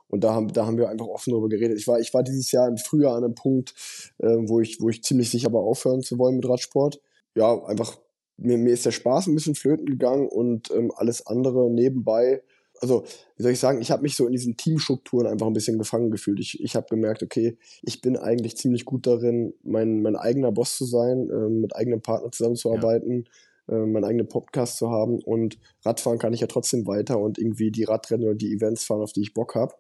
[0.10, 1.78] Und da haben, da haben wir einfach offen darüber geredet.
[1.78, 3.76] Ich war, ich war dieses Jahr im Frühjahr an einem Punkt,
[4.18, 7.00] äh, wo, ich, wo ich ziemlich sicher war, aufhören zu wollen mit Radsport.
[7.36, 7.98] Ja, einfach,
[8.38, 12.42] mir, mir ist der Spaß ein bisschen flöten gegangen und ähm, alles andere nebenbei.
[12.82, 13.04] Also,
[13.36, 16.12] wie soll ich sagen, ich habe mich so in diesen Teamstrukturen einfach ein bisschen gefangen
[16.12, 16.40] gefühlt.
[16.40, 20.78] Ich, ich habe gemerkt, okay, ich bin eigentlich ziemlich gut darin, mein, mein eigener Boss
[20.78, 23.26] zu sein, äh, mit eigenem Partner zusammenzuarbeiten.
[23.26, 23.32] Ja
[23.70, 25.20] äh, meinen eigenen Podcast zu haben.
[25.22, 29.02] Und Radfahren kann ich ja trotzdem weiter und irgendwie die Radrennen oder die Events fahren,
[29.02, 29.76] auf die ich Bock habe.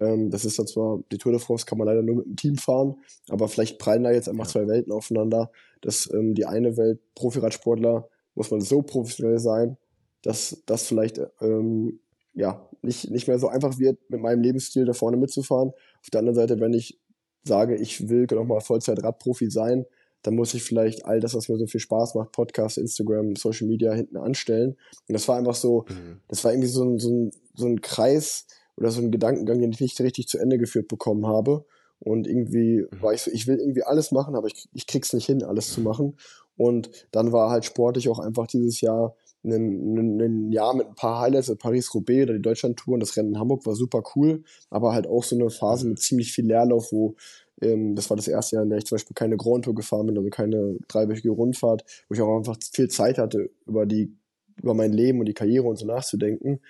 [0.00, 2.36] Ähm, das ist dann zwar, die Tour de France kann man leider nur mit einem
[2.36, 2.96] Team fahren,
[3.28, 4.50] aber vielleicht prallen da jetzt einfach ja.
[4.50, 5.50] zwei Welten aufeinander,
[5.80, 9.76] dass ähm, die eine Welt, Profiradsportler, muss man so professionell sein,
[10.22, 12.00] dass das vielleicht ähm,
[12.34, 15.70] ja, nicht, nicht mehr so einfach wird, mit meinem Lebensstil da vorne mitzufahren.
[15.70, 17.00] Auf der anderen Seite, wenn ich
[17.42, 19.86] sage, ich will nochmal Vollzeit-Radprofi sein,
[20.22, 23.66] dann muss ich vielleicht all das, was mir so viel Spaß macht, Podcast, Instagram, Social
[23.66, 24.76] Media hinten anstellen.
[25.08, 26.20] Und das war einfach so, mhm.
[26.28, 29.72] das war irgendwie so ein, so, ein, so ein Kreis oder so ein Gedankengang, den
[29.72, 31.64] ich nicht richtig zu Ende geführt bekommen habe.
[32.00, 33.02] Und irgendwie mhm.
[33.02, 35.72] war ich so, ich will irgendwie alles machen, aber ich, ich krieg's nicht hin, alles
[35.72, 36.16] zu machen.
[36.56, 40.94] Und dann war halt sportlich auch einfach dieses Jahr ein, ein, ein Jahr mit ein
[40.94, 44.92] paar Highlights, Paris-Roubaix oder die Deutschland-Tour und das Rennen in Hamburg war super cool, aber
[44.92, 47.16] halt auch so eine Phase mit ziemlich viel Leerlauf, wo
[47.60, 50.06] ähm, das war das erste Jahr, in der ich zum Beispiel keine Grand Tour gefahren
[50.06, 54.16] bin, also keine dreiwöchige Rundfahrt, wo ich auch einfach viel Zeit hatte, über die,
[54.62, 56.60] über mein Leben und die Karriere und so nachzudenken.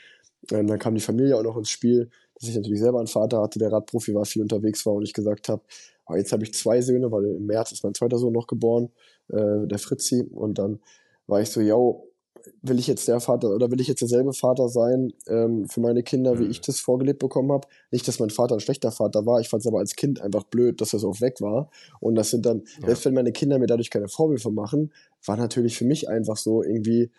[0.50, 3.42] Ähm, dann kam die Familie auch noch ins Spiel, dass ich natürlich selber einen Vater
[3.42, 5.62] hatte, der Radprofi war, viel unterwegs war und ich gesagt habe,
[6.06, 8.90] oh, jetzt habe ich zwei Söhne, weil im März ist mein zweiter Sohn noch geboren,
[9.28, 10.22] äh, der Fritzi.
[10.32, 10.80] Und dann
[11.26, 11.76] war ich so, ja,
[12.62, 16.02] will ich jetzt der Vater oder will ich jetzt derselbe Vater sein ähm, für meine
[16.02, 16.50] Kinder, wie mhm.
[16.50, 17.66] ich das vorgelebt bekommen habe?
[17.90, 20.44] Nicht, dass mein Vater ein schlechter Vater war, ich fand es aber als Kind einfach
[20.44, 21.70] blöd, dass er so weg war.
[22.00, 22.86] Und das sind dann, ja.
[22.86, 24.92] selbst wenn meine Kinder mir dadurch keine Vorwürfe machen,
[25.24, 27.10] war natürlich für mich einfach so irgendwie,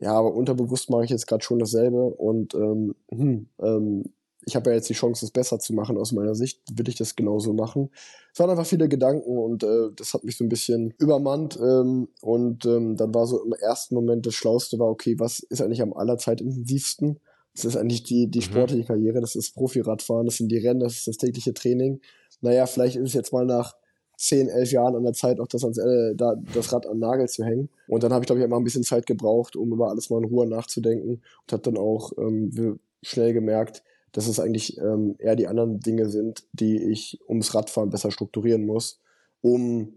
[0.00, 4.04] ja, aber unterbewusst mache ich jetzt gerade schon dasselbe und ähm, hm, ähm,
[4.46, 6.96] ich habe ja jetzt die Chance, es besser zu machen aus meiner Sicht, will ich
[6.96, 7.90] das genauso machen.
[8.32, 12.08] Es waren einfach viele Gedanken und äh, das hat mich so ein bisschen übermannt ähm,
[12.20, 15.82] und ähm, dann war so im ersten Moment das Schlauste war, okay, was ist eigentlich
[15.82, 17.20] am allerzeitintensivsten?
[17.54, 18.42] Das ist eigentlich die, die mhm.
[18.42, 22.00] sportliche Karriere, das ist Profiradfahren, das sind die Rennen, das ist das tägliche Training.
[22.40, 23.74] Naja, vielleicht ist es jetzt mal nach
[24.16, 27.00] 10, 11 Jahren an der Zeit, auch das, ans, äh, da, das Rad an den
[27.00, 27.68] Nagel zu hängen.
[27.88, 30.18] Und dann habe ich, glaube ich, einfach ein bisschen Zeit gebraucht, um über alles mal
[30.18, 33.82] in Ruhe nachzudenken und habe dann auch ähm, schnell gemerkt,
[34.14, 38.64] dass es eigentlich ähm, eher die anderen Dinge sind, die ich ums Radfahren besser strukturieren
[38.64, 39.00] muss,
[39.42, 39.92] um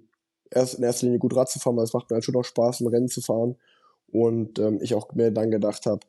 [0.49, 2.43] erst in erster Linie gut Rad zu fahren, weil es macht mir halt schon auch
[2.43, 3.55] Spaß, ein Rennen zu fahren.
[4.11, 5.99] Und ähm, ich auch mir dann gedacht habe,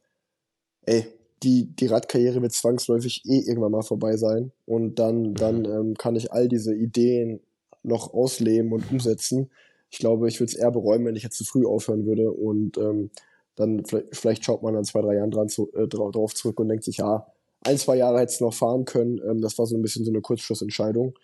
[0.87, 1.07] ey,
[1.43, 4.53] die, die Radkarriere wird zwangsläufig eh irgendwann mal vorbei sein.
[4.65, 7.41] Und dann, dann ähm, kann ich all diese Ideen
[7.83, 9.51] noch ausleben und umsetzen.
[9.91, 12.33] Ich glaube, ich würde es eher bereuen, wenn ich jetzt zu früh aufhören würde.
[12.33, 13.11] Und ähm,
[13.55, 16.69] dann vielleicht, vielleicht schaut man dann zwei, drei Jahren dran zu, äh, drauf zurück und
[16.69, 17.27] denkt sich, ja,
[17.61, 19.21] ein, zwei Jahre hätte es noch fahren können.
[19.29, 21.15] Ähm, das war so ein bisschen so eine Kurzschlussentscheidung.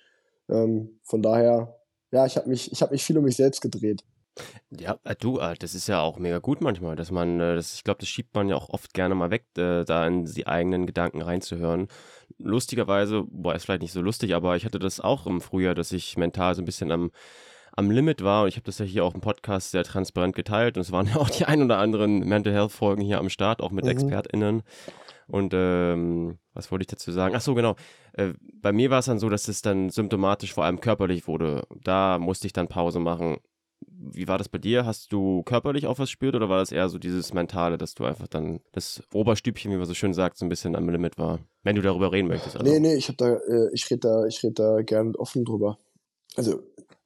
[0.49, 1.79] Ähm, von daher,
[2.11, 4.05] ja, ich habe mich, ich habe mich viel um mich selbst gedreht.
[4.71, 7.75] Ja, äh, du, äh, das ist ja auch mega gut manchmal, dass man, äh, das,
[7.75, 10.87] ich glaube, das schiebt man ja auch oft gerne mal weg, da in die eigenen
[10.87, 11.89] Gedanken reinzuhören.
[12.39, 15.93] Lustigerweise, boah, ist vielleicht nicht so lustig, aber ich hatte das auch im Frühjahr, dass
[15.93, 17.13] ich mental so ein bisschen am,
[17.77, 20.77] am Limit war und ich habe das ja hier auch im Podcast sehr transparent geteilt
[20.77, 23.61] und es waren ja auch die ein oder anderen Mental Health Folgen hier am Start,
[23.61, 23.91] auch mit mhm.
[23.91, 24.63] ExpertInnen.
[25.27, 27.35] Und ähm, was wollte ich dazu sagen?
[27.35, 27.77] Ach so, genau.
[28.13, 31.67] Äh, bei mir war es dann so, dass es dann symptomatisch vor allem körperlich wurde.
[31.83, 33.39] Da musste ich dann Pause machen.
[33.87, 34.85] Wie war das bei dir?
[34.85, 38.05] Hast du körperlich auch was spürt oder war das eher so dieses Mentale, dass du
[38.05, 41.39] einfach dann das Oberstübchen, wie man so schön sagt, so ein bisschen am Limit war?
[41.63, 42.57] Wenn du darüber reden möchtest.
[42.57, 42.71] Also.
[42.71, 45.79] Nee, nee, ich hab da, äh, ich rede da, ich rede da gern offen drüber.
[46.37, 46.63] Also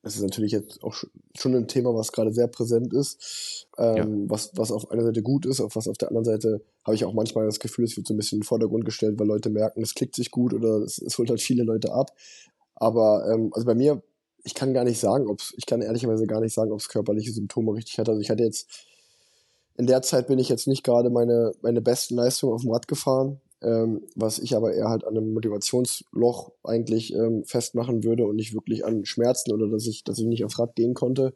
[0.09, 0.95] das ist natürlich jetzt auch
[1.37, 4.31] schon ein Thema, was gerade sehr präsent ist, ähm, ja.
[4.31, 7.05] was, was auf einer Seite gut ist, auf was auf der anderen Seite habe ich
[7.05, 9.51] auch manchmal das Gefühl, es wird so ein bisschen in den Vordergrund gestellt, weil Leute
[9.51, 12.13] merken, es klickt sich gut oder es, es holt halt viele Leute ab.
[12.75, 14.03] Aber ähm, also bei mir,
[14.45, 17.33] ich kann gar nicht sagen, ob ich kann ehrlicherweise gar nicht sagen, ob es körperliche
[17.33, 18.09] Symptome richtig hat.
[18.09, 18.67] Also ich hatte jetzt
[19.77, 22.89] in der Zeit bin ich jetzt nicht gerade meine, meine besten Leistungen auf dem Rad
[22.89, 28.37] gefahren ähm, was ich aber eher halt an einem Motivationsloch eigentlich ähm, festmachen würde und
[28.37, 31.35] nicht wirklich an Schmerzen oder dass ich, dass ich nicht aufs Rad gehen konnte.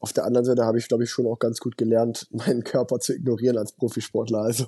[0.00, 2.98] Auf der anderen Seite habe ich, glaube ich, schon auch ganz gut gelernt, meinen Körper
[2.98, 4.40] zu ignorieren als Profisportler.
[4.40, 4.64] Also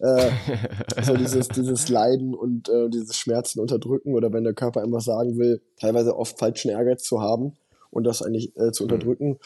[0.00, 0.30] äh,
[1.02, 5.38] so dieses, dieses Leiden und äh, dieses Schmerzen unterdrücken oder wenn der Körper immer sagen
[5.38, 7.56] will, teilweise oft falschen Ehrgeiz zu haben
[7.90, 8.92] und das eigentlich äh, zu mhm.
[8.92, 9.38] unterdrücken.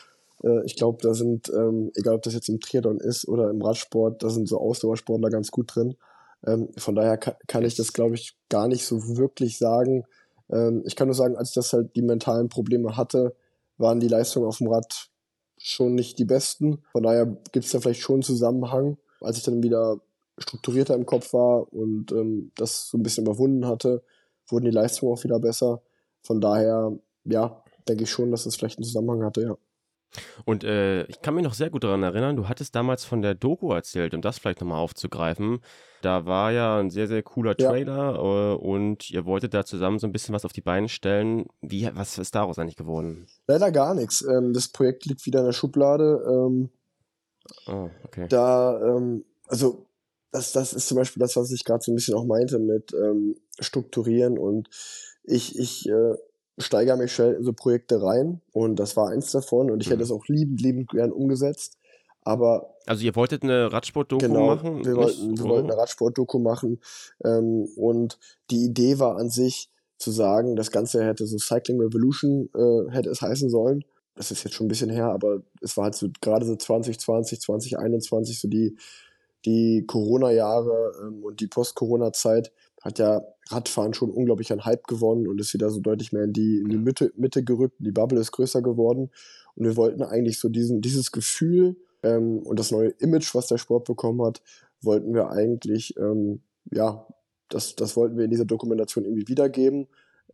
[0.43, 0.63] Mhm.
[0.65, 4.23] ich glaube, da sind, ähm, egal ob das jetzt im Triathlon ist oder im Radsport,
[4.23, 5.97] da sind so Ausdauersportler ganz gut drin.
[6.45, 10.05] Ähm, von daher kann, kann ich das, glaube ich, gar nicht so wirklich sagen.
[10.51, 13.37] Ähm, ich kann nur sagen, als ich das halt die mentalen Probleme hatte,
[13.79, 15.09] waren die Leistungen auf dem Rad
[15.59, 16.83] schon nicht die besten.
[16.93, 18.99] Von daher gibt es da vielleicht schon einen Zusammenhang.
[19.21, 20.01] Als ich dann wieder
[20.39, 24.03] strukturierter im Kopf war und ähm, das so ein bisschen überwunden hatte,
[24.49, 25.83] wurden die Leistungen auch wieder besser.
[26.23, 26.93] Von daher,
[27.25, 29.57] ja, denke ich schon, dass das vielleicht einen Zusammenhang hatte, ja.
[30.45, 33.35] Und äh, ich kann mich noch sehr gut daran erinnern, du hattest damals von der
[33.35, 35.61] Doku erzählt, um das vielleicht nochmal aufzugreifen.
[36.03, 38.53] Da war ja ein sehr, sehr cooler Trailer ja.
[38.53, 41.47] äh, und ihr wolltet da zusammen so ein bisschen was auf die Beine stellen.
[41.61, 43.27] Wie, was ist daraus eigentlich geworden?
[43.47, 44.23] Leider gar nichts.
[44.23, 46.23] Ähm, das Projekt liegt wieder in der Schublade.
[46.29, 46.71] Ähm,
[47.67, 48.27] oh, okay.
[48.29, 49.87] Da, ähm, also
[50.33, 52.93] das, das ist zum Beispiel das, was ich gerade so ein bisschen auch meinte mit
[52.93, 54.69] ähm, Strukturieren und
[55.25, 56.15] ich, ich äh,
[56.59, 59.93] steigere mich schnell in so Projekte rein und das war eins davon und ich mhm.
[59.93, 61.79] hätte es auch liebend, liebend gern umgesetzt.
[62.23, 64.85] Aber also ihr wolltet eine Radsport-Doku genau, machen?
[64.85, 66.81] Wir wollten, wir wollten eine Radsport-Doku machen
[67.25, 68.19] ähm, und
[68.51, 73.11] die Idee war an sich zu sagen, das Ganze hätte so Cycling Revolution äh, hätte
[73.11, 73.85] es heißen sollen.
[74.15, 77.41] Das ist jetzt schon ein bisschen her, aber es war halt so gerade so 2020,
[77.41, 78.77] 2021 so die
[79.47, 82.53] die Corona-Jahre ähm, und die Post-Corona-Zeit
[82.87, 86.33] hat ja Radfahren schon unglaublich an Hype gewonnen und ist wieder so deutlich mehr in
[86.33, 87.77] die, in die Mitte, Mitte gerückt.
[87.79, 89.11] Die Bubble ist größer geworden.
[89.57, 93.59] Und wir wollten eigentlich so diesen, dieses Gefühl ähm, und das neue Image, was der
[93.59, 94.41] Sport bekommen hat,
[94.83, 97.07] wollten wir eigentlich, ähm, ja,
[97.49, 99.89] das, das wollten wir in dieser Dokumentation irgendwie wiedergeben,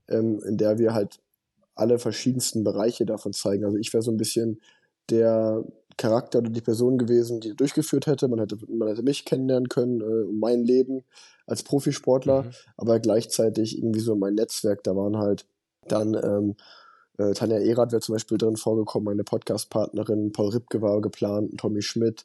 [0.08, 1.20] ähm, in der wir halt
[1.74, 3.64] alle verschiedensten Bereiche davon zeigen.
[3.64, 4.60] Also ich wäre so ein bisschen
[5.10, 5.64] der
[5.96, 8.28] Charakter oder die Person gewesen, die durchgeführt hätte.
[8.28, 11.04] Man hätte, man hätte mich kennenlernen können, äh, mein Leben
[11.52, 12.50] als Profisportler, mhm.
[12.78, 15.46] aber gleichzeitig irgendwie so mein Netzwerk, da waren halt
[15.86, 16.56] dann ähm,
[17.18, 21.82] äh, Tanja Erath wäre zum Beispiel drin vorgekommen, meine Podcast-Partnerin, Paul Ripke war geplant, Tommy
[21.82, 22.24] Schmidt.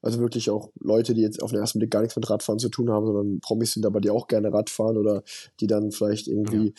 [0.00, 2.68] Also wirklich auch Leute, die jetzt auf den ersten Blick gar nichts mit Radfahren zu
[2.68, 5.24] tun haben, sondern Promis sind aber, die auch gerne Radfahren oder
[5.58, 6.72] die dann vielleicht irgendwie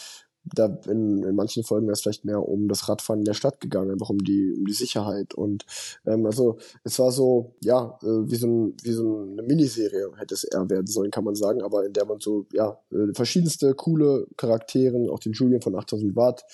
[0.43, 3.59] da in, in manchen Folgen wäre es vielleicht mehr um das Radfahren in der Stadt
[3.59, 5.33] gegangen, einfach um die, um die Sicherheit.
[5.33, 5.65] Und
[6.05, 10.33] ähm, also es war so, ja, äh, wie so, ein, wie so eine Miniserie hätte
[10.33, 13.73] es eher werden sollen, kann man sagen, aber in der man so, ja, äh, verschiedenste
[13.75, 16.45] coole Charakteren, auch den Julian von 8000 Watt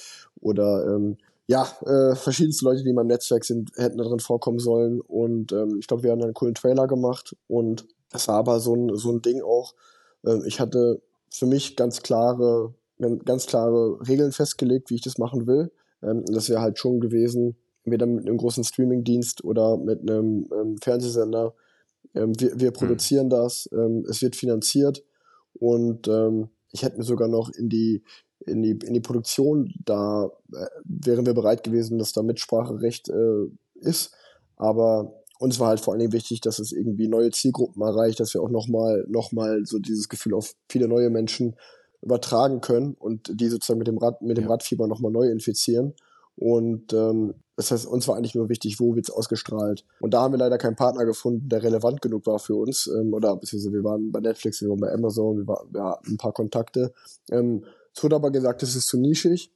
[0.41, 1.17] oder ähm,
[1.47, 4.99] ja, äh, verschiedenste Leute, die in meinem Netzwerk sind, hätten da drin vorkommen sollen.
[5.01, 8.75] Und ähm, ich glaube, wir haben einen coolen Trailer gemacht und das war aber so
[8.75, 9.75] ein, so ein Ding auch.
[10.25, 12.73] Äh, ich hatte für mich ganz klare
[13.25, 15.71] ganz klare Regeln festgelegt, wie ich das machen will.
[16.01, 20.77] Ähm, das wäre halt schon gewesen, entweder mit einem großen Streamingdienst oder mit einem ähm,
[20.81, 21.53] Fernsehsender.
[22.13, 22.73] Ähm, wir, wir hm.
[22.73, 23.31] produzieren mhm.
[23.31, 25.03] das, ähm, es wird finanziert
[25.53, 28.03] und ähm, ich hätte mir sogar noch in die
[28.45, 33.47] in die, in die Produktion, da äh, wären wir bereit gewesen, dass da Mitspracherecht äh,
[33.75, 34.13] ist.
[34.57, 38.33] Aber uns war halt vor allen Dingen wichtig, dass es irgendwie neue Zielgruppen erreicht, dass
[38.33, 41.55] wir auch nochmal noch mal so dieses Gefühl auf viele neue Menschen
[42.05, 44.51] übertragen können und die sozusagen mit dem Rad, mit dem ja.
[44.51, 45.93] Radfieber nochmal neu infizieren.
[46.37, 49.85] Und ähm, das heißt, uns war eigentlich nur wichtig, wo wird's ausgestrahlt.
[50.01, 52.87] Und da haben wir leider keinen Partner gefunden, der relevant genug war für uns.
[52.87, 56.13] Ähm, oder beziehungsweise wir waren bei Netflix, wir waren bei Amazon, wir, war, wir hatten
[56.13, 56.93] ein paar Kontakte.
[57.31, 57.63] Ähm,
[57.95, 59.51] es wurde aber gesagt, es ist zu nischig.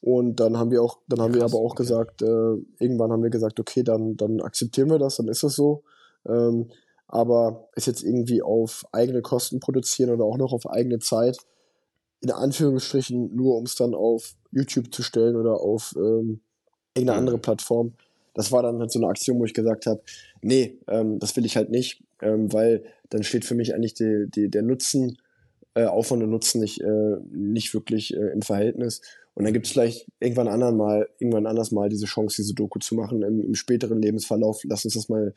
[0.00, 1.82] Und dann haben wir auch, dann haben wir aber auch okay.
[1.84, 5.54] gesagt, äh, irgendwann haben wir gesagt, okay, dann, dann akzeptieren wir das, dann ist es
[5.54, 5.84] so.
[6.26, 6.70] Ähm,
[7.06, 11.36] aber es jetzt irgendwie auf eigene Kosten produzieren oder auch noch auf eigene Zeit,
[12.22, 16.40] in Anführungsstrichen nur, um es dann auf YouTube zu stellen oder auf ähm,
[16.94, 17.92] irgendeine andere Plattform.
[18.34, 20.00] Das war dann halt so eine Aktion, wo ich gesagt habe,
[20.40, 24.26] nee, ähm, das will ich halt nicht, ähm, weil dann steht für mich eigentlich die,
[24.28, 25.18] die, der Nutzen,
[25.74, 29.02] äh, Aufwand und Nutzen nicht, äh, nicht wirklich äh, im Verhältnis.
[29.34, 32.78] Und dann gibt es vielleicht irgendwann anderen mal, irgendwann anders mal diese Chance, diese Doku
[32.78, 34.62] zu machen im, im späteren Lebensverlauf.
[34.64, 35.34] Lass uns das mal.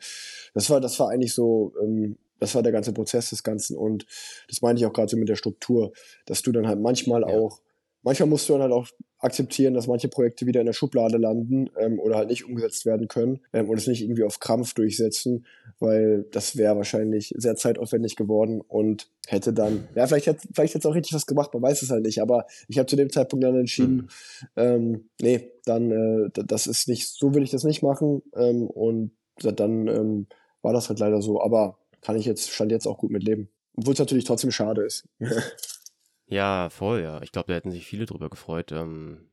[0.54, 3.76] Das war, das war eigentlich so ähm, das war der ganze Prozess des Ganzen.
[3.76, 4.06] Und
[4.48, 5.92] das meine ich auch gerade so mit der Struktur,
[6.26, 7.28] dass du dann halt manchmal ja.
[7.28, 7.60] auch,
[8.02, 11.70] manchmal musst du dann halt auch akzeptieren, dass manche Projekte wieder in der Schublade landen
[11.78, 15.46] ähm, oder halt nicht umgesetzt werden können ähm, und es nicht irgendwie auf Krampf durchsetzen,
[15.78, 20.86] weil das wäre wahrscheinlich sehr zeitaufwendig geworden und hätte dann, ja, vielleicht hätte vielleicht hätte
[20.86, 23.10] es auch richtig was gemacht, man weiß es halt nicht, aber ich habe zu dem
[23.10, 24.08] Zeitpunkt dann entschieden, mhm.
[24.56, 29.12] ähm, nee, dann, äh, das ist nicht, so will ich das nicht machen ähm, und
[29.40, 30.26] dann ähm,
[30.60, 33.48] war das halt leider so, aber kann ich jetzt, stand jetzt auch gut mit leben.
[33.76, 35.08] Obwohl es natürlich trotzdem schade ist.
[36.26, 37.20] ja, voll, ja.
[37.22, 38.70] Ich glaube, da hätten sich viele drüber gefreut.
[38.70, 39.28] Ähm,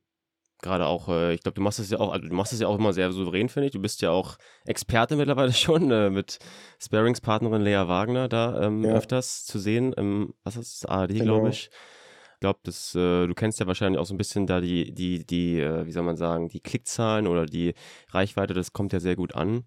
[0.59, 2.67] gerade auch, äh, ich glaube, du machst das ja auch, also du machst das ja
[2.67, 3.73] auch immer sehr souverän, finde ich.
[3.73, 6.39] Du bist ja auch Experte mittlerweile schon äh, mit
[6.79, 8.93] Sparingspartnerin Lea Wagner da ähm, ja.
[8.93, 9.93] öfters zu sehen.
[9.95, 10.89] Ähm, was ist das?
[10.89, 11.25] ARD, genau.
[11.25, 11.69] glaube ich.
[12.33, 15.27] Ich glaube, das, äh, du kennst ja wahrscheinlich auch so ein bisschen da die, die,
[15.27, 17.75] die, äh, wie soll man sagen, die Klickzahlen oder die
[18.09, 19.65] Reichweite, das kommt ja sehr gut an.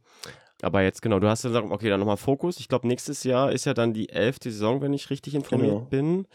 [0.63, 2.59] Aber jetzt genau, du hast ja gesagt, okay, dann nochmal Fokus.
[2.61, 5.81] Ich glaube, nächstes Jahr ist ja dann die elfte Saison, wenn ich richtig informiert genau.
[5.91, 6.27] bin.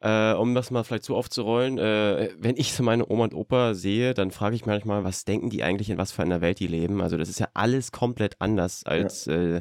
[0.00, 3.72] Äh, um das mal vielleicht so aufzurollen, äh, wenn ich so meine Oma und Opa
[3.72, 6.66] sehe, dann frage ich manchmal, was denken die eigentlich, in was für einer Welt die
[6.66, 7.00] leben?
[7.00, 9.34] Also das ist ja alles komplett anders als ja.
[9.34, 9.60] äh,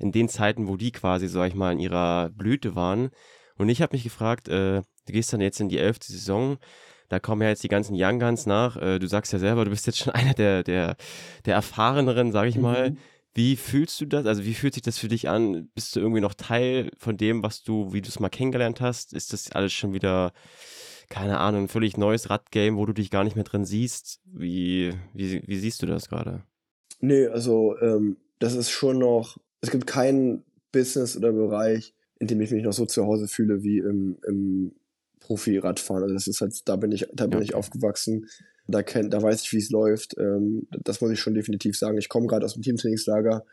[0.00, 3.10] in den Zeiten, wo die quasi, sag ich mal, in ihrer Blüte waren.
[3.56, 6.58] Und ich habe mich gefragt, äh, du gehst dann jetzt in die elfte Saison,
[7.14, 8.76] da kommen ja jetzt die ganzen Young Guns nach.
[8.76, 10.96] Äh, du sagst ja selber, du bist jetzt schon einer der, der,
[11.46, 12.90] der erfahreneren, sag ich mal.
[12.90, 12.96] Mhm.
[13.34, 14.26] Wie fühlst du das?
[14.26, 15.68] Also wie fühlt sich das für dich an?
[15.74, 19.12] Bist du irgendwie noch Teil von dem, was du, wie du es mal kennengelernt hast?
[19.12, 20.32] Ist das alles schon wieder,
[21.08, 24.20] keine Ahnung, ein völlig neues Radgame, wo du dich gar nicht mehr drin siehst?
[24.24, 26.42] Wie, wie, wie siehst du das gerade?
[27.00, 32.40] Nee, also ähm, das ist schon noch, es gibt keinen Business oder Bereich, in dem
[32.40, 34.72] ich mich noch so zu Hause fühle wie im, im
[35.26, 36.02] Profi-Radfahren.
[36.02, 37.44] Also das ist halt, da bin ich, da bin ja.
[37.44, 38.26] ich aufgewachsen
[38.66, 40.16] da, kenn, da weiß ich, wie es läuft.
[40.18, 41.98] Ähm, das muss ich schon definitiv sagen.
[41.98, 43.44] Ich komme gerade aus dem Teamtrainingslager.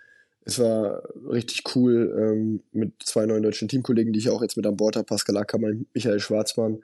[0.44, 4.66] Es war richtig cool ähm, mit zwei neuen deutschen Teamkollegen, die ich auch jetzt mit
[4.66, 5.06] an Bord habe.
[5.06, 6.82] Pascal Ackermann, Michael Schwarzmann.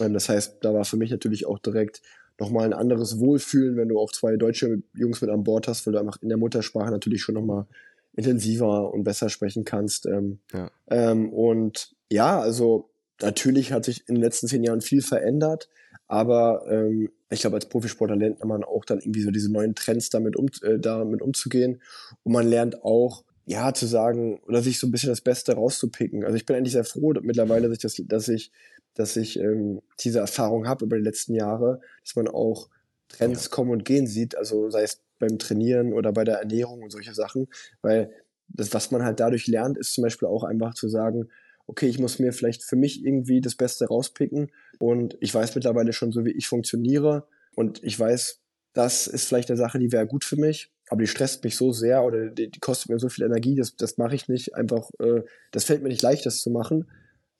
[0.00, 2.02] Ähm, das heißt, da war für mich natürlich auch direkt
[2.38, 5.92] nochmal ein anderes Wohlfühlen, wenn du auch zwei deutsche Jungs mit an Bord hast, weil
[5.92, 7.66] du einfach in der Muttersprache natürlich schon nochmal
[8.14, 10.06] intensiver und besser sprechen kannst.
[10.06, 10.70] Ähm, ja.
[10.90, 12.91] Ähm, und ja, also
[13.22, 15.68] natürlich hat sich in den letzten zehn Jahren viel verändert.
[16.08, 20.10] Aber ähm, ich glaube, als Profisportler lernt man auch dann irgendwie so diese neuen Trends
[20.10, 21.80] damit, um, äh, damit umzugehen.
[22.22, 26.24] Und man lernt auch, ja, zu sagen oder sich so ein bisschen das Beste rauszupicken.
[26.24, 28.52] Also ich bin eigentlich sehr froh mittlerweile, dass ich, das, dass ich,
[28.94, 32.68] dass ich ähm, diese Erfahrung habe über die letzten Jahre, dass man auch
[33.08, 33.50] Trends ja.
[33.50, 37.14] kommen und gehen sieht, also sei es beim Trainieren oder bei der Ernährung und solche
[37.14, 37.48] Sachen,
[37.80, 38.12] weil
[38.48, 41.28] das, was man halt dadurch lernt, ist zum Beispiel auch einfach zu sagen,
[41.72, 45.94] okay, ich muss mir vielleicht für mich irgendwie das Beste rauspicken und ich weiß mittlerweile
[45.94, 48.40] schon so, wie ich funktioniere und ich weiß,
[48.74, 51.72] das ist vielleicht eine Sache, die wäre gut für mich, aber die stresst mich so
[51.72, 54.90] sehr oder die, die kostet mir so viel Energie, das, das mache ich nicht einfach,
[54.98, 56.90] äh, das fällt mir nicht leicht, das zu machen.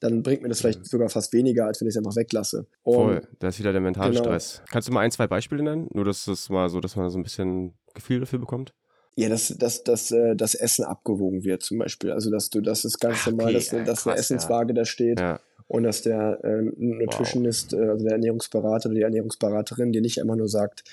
[0.01, 2.66] Dann bringt mir das vielleicht sogar fast weniger, als wenn ich es einfach weglasse.
[2.83, 4.25] Und Voll, da ist wieder der mentale genau.
[4.25, 4.62] Stress.
[4.68, 5.88] Kannst du mal ein, zwei Beispiele nennen?
[5.92, 8.75] Nur, dass das mal so, dass man so ein bisschen Gefühl dafür bekommt?
[9.14, 12.12] Ja, dass, dass, dass äh, das Essen abgewogen wird zum Beispiel.
[12.12, 14.75] Also dass du, das ist ganz normal, okay, dass, ja, dass krass, eine Essenswaage ja.
[14.75, 15.40] da steht ja.
[15.68, 17.81] und dass der äh, Nutritionist, wow.
[17.81, 20.85] äh, also der Ernährungsberater oder die Ernährungsberaterin dir nicht immer nur sagt,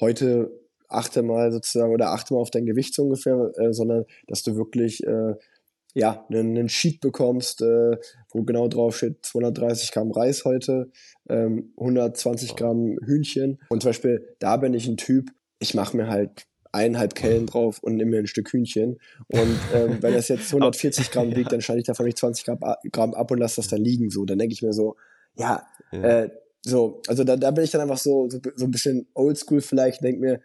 [0.00, 0.50] heute
[0.88, 4.56] achte mal sozusagen oder achte mal auf dein Gewicht so ungefähr, äh, sondern dass du
[4.56, 5.34] wirklich äh,
[5.94, 7.96] ja, einen, einen Sheet bekommst, äh,
[8.30, 10.90] wo genau drauf steht 230 Gramm Reis heute,
[11.28, 13.60] ähm, 120 Gramm Hühnchen.
[13.68, 17.82] Und zum Beispiel, da bin ich ein Typ, ich mache mir halt eineinhalb Kellen drauf
[17.82, 18.98] und nehme mir ein Stück Hühnchen.
[19.28, 22.58] Und ähm, wenn das jetzt 140 Gramm wiegt, dann schneide ich davon nicht 20 Gramm,
[22.92, 24.10] Gramm ab und lasse das da liegen.
[24.10, 24.96] So, dann denke ich mir so,
[25.36, 26.02] ja, ja.
[26.02, 26.30] Äh,
[26.66, 30.02] so, also da, da bin ich dann einfach so, so, so ein bisschen oldschool vielleicht,
[30.02, 30.40] denke mir,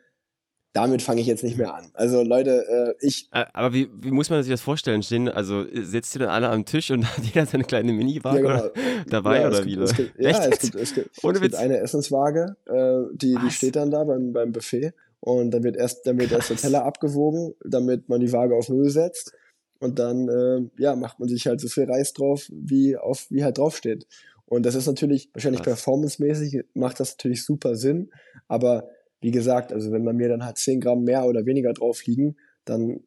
[0.74, 1.90] damit fange ich jetzt nicht mehr an.
[1.94, 3.28] Also Leute, äh, ich.
[3.32, 5.02] Aber wie, wie muss man sich das vorstellen?
[5.02, 8.62] Stehen, also sitzt ihr dann alle am Tisch und hat jeder seine kleine Miniwaage ja,
[8.62, 8.72] genau.
[9.10, 9.76] dabei ja, oder wie?
[9.76, 13.76] Es gibt, ja, es gibt, es gibt, es gibt eine Essenswaage, äh, die, die steht
[13.78, 14.94] dann da beim, beim Buffet.
[15.22, 18.70] Und dann wird erst, dann wird erst der Teller abgewogen, damit man die Waage auf
[18.70, 19.34] Null setzt.
[19.80, 23.44] Und dann, äh, ja, macht man sich halt so viel Reis drauf, wie auf, wie
[23.44, 24.08] halt draufsteht.
[24.46, 28.10] Und das ist natürlich, wahrscheinlich performancemäßig, macht das natürlich super Sinn.
[28.48, 28.90] Aber
[29.22, 32.36] wie gesagt, also wenn bei mir dann halt 10 Gramm mehr oder weniger drauf liegen,
[32.66, 33.02] dann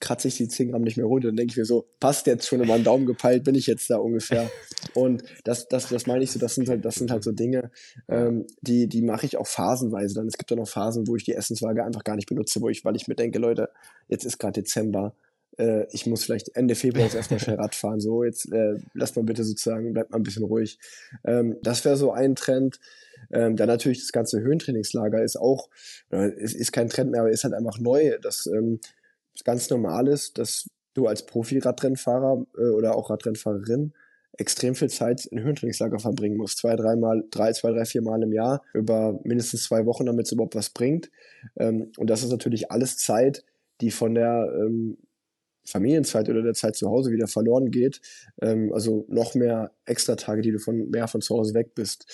[0.00, 1.28] kratze ich die 10 Gramm nicht mehr runter.
[1.28, 3.90] Dann denke ich mir so, passt jetzt schon über den Daumen gepeilt, bin ich jetzt
[3.90, 4.50] da ungefähr.
[4.94, 7.70] Und das, das, das meine ich so, das sind halt, das sind halt so Dinge,
[8.08, 10.14] ähm, die, die mache ich auch phasenweise.
[10.14, 12.68] Dann es gibt ja noch Phasen, wo ich die Essenswaage einfach gar nicht benutze, wo
[12.68, 13.70] ich, weil ich mir denke, Leute,
[14.08, 15.14] jetzt ist gerade Dezember,
[15.58, 18.00] äh, ich muss vielleicht Ende Februar erstmal schnell Rad fahren.
[18.00, 20.78] So, jetzt äh, lasst mal bitte sozusagen, bleibt mal ein bisschen ruhig.
[21.24, 22.80] Ähm, das wäre so ein Trend.
[23.32, 25.68] Ähm, dann natürlich das ganze Höhentrainingslager ist auch,
[26.12, 28.18] äh, ist, ist kein Trend mehr, aber ist halt einfach neu.
[28.20, 28.80] Das ähm,
[29.44, 33.92] ganz normal ist, dass du als Profi-Radrennfahrer äh, oder auch Radrennfahrerin
[34.36, 36.58] extrem viel Zeit in Höhentrainingslager verbringen musst.
[36.58, 40.32] Zwei, dreimal, drei, zwei, drei, vier Mal im Jahr über mindestens zwei Wochen, damit es
[40.32, 41.10] überhaupt was bringt.
[41.56, 43.44] Ähm, und das ist natürlich alles Zeit,
[43.80, 44.98] die von der ähm,
[45.64, 48.00] Familienzeit oder der Zeit zu Hause wieder verloren geht.
[48.40, 52.06] Ähm, also noch mehr Extra-Tage, die du von mehr von zu Hause weg bist.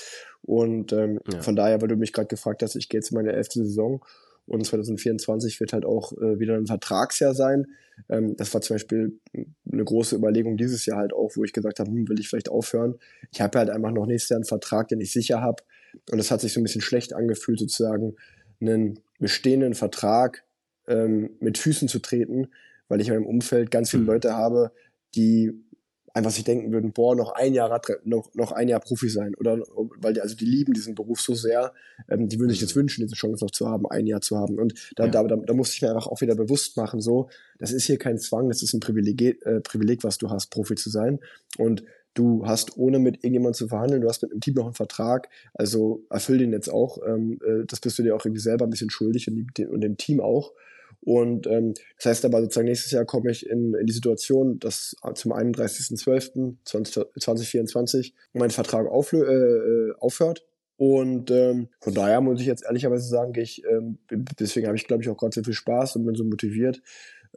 [0.43, 1.43] Und ähm, ja.
[1.43, 4.05] von daher, weil du mich gerade gefragt hast, ich gehe jetzt in meine elfte Saison
[4.51, 7.67] und 2024 wird halt auch äh, wieder ein Vertragsjahr sein.
[8.09, 9.19] Ähm, das war zum Beispiel
[9.71, 12.49] eine große Überlegung dieses Jahr halt auch, wo ich gesagt habe, hm, will ich vielleicht
[12.49, 12.97] aufhören.
[13.31, 15.63] Ich habe halt einfach noch nächstes Jahr einen Vertrag, den ich sicher habe.
[16.11, 18.17] Und es hat sich so ein bisschen schlecht angefühlt, sozusagen
[18.61, 20.43] einen bestehenden Vertrag
[20.89, 22.49] ähm, mit Füßen zu treten,
[22.89, 24.09] weil ich in meinem Umfeld ganz viele mhm.
[24.09, 24.73] Leute habe,
[25.15, 25.53] die
[26.15, 29.35] einfach sich denken würden, boah, noch ein Jahr Rad, noch, noch ein Jahr Profi sein.
[29.37, 29.59] Oder
[30.01, 31.73] weil die, also die lieben diesen Beruf so sehr,
[32.09, 32.81] ähm, die würden sich das mhm.
[32.81, 34.59] wünschen, diese Chance noch zu haben, ein Jahr zu haben.
[34.59, 35.11] Und da, ja.
[35.11, 37.99] da, da, da muss ich mir einfach auch wieder bewusst machen, so, das ist hier
[37.99, 41.21] kein Zwang, das ist ein Privileg, äh, Privileg, was du hast, Profi zu sein.
[41.59, 41.85] Und
[42.15, 45.29] du hast ohne mit irgendjemandem zu verhandeln, du hast mit dem Team noch einen Vertrag,
[45.55, 46.99] also erfüll den jetzt auch.
[47.07, 49.97] Ähm, äh, das bist du dir auch irgendwie selber ein bisschen schuldig und, und dem
[49.97, 50.53] Team auch.
[51.03, 54.97] Und ähm, das heißt aber sozusagen nächstes Jahr komme ich in, in die Situation, dass
[55.15, 60.45] zum 31.12.2024 mein Vertrag auflö äh, aufhört.
[60.77, 65.03] Und ähm, von daher muss ich jetzt ehrlicherweise sagen, ich, ähm, deswegen habe ich, glaube
[65.03, 66.81] ich, auch gerade so viel Spaß und bin so motiviert,